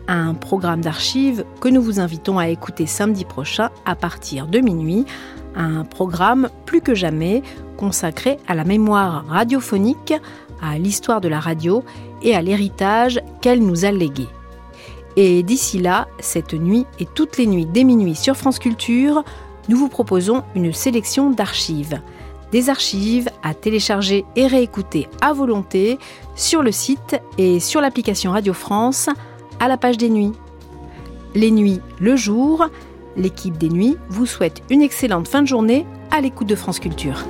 [0.08, 5.06] un programme d'archives que nous vous invitons à écouter samedi prochain à partir de minuit,
[5.54, 7.44] un programme plus que jamais
[7.76, 10.14] consacré à la mémoire radiophonique,
[10.62, 11.84] à l'histoire de la radio
[12.22, 14.28] et à l'héritage qu'elle nous a légué.
[15.18, 19.26] Et d'ici là, cette nuit et toutes les nuits dès minuit sur France Culture,
[19.68, 22.00] nous vous proposons une sélection d'archives
[22.52, 25.98] des archives à télécharger et réécouter à volonté
[26.36, 29.10] sur le site et sur l'application Radio France
[29.60, 30.34] à la page des nuits.
[31.36, 32.68] Les nuits le jour,
[33.16, 37.26] l'équipe des nuits vous souhaite une excellente fin de journée à l'écoute de France Culture.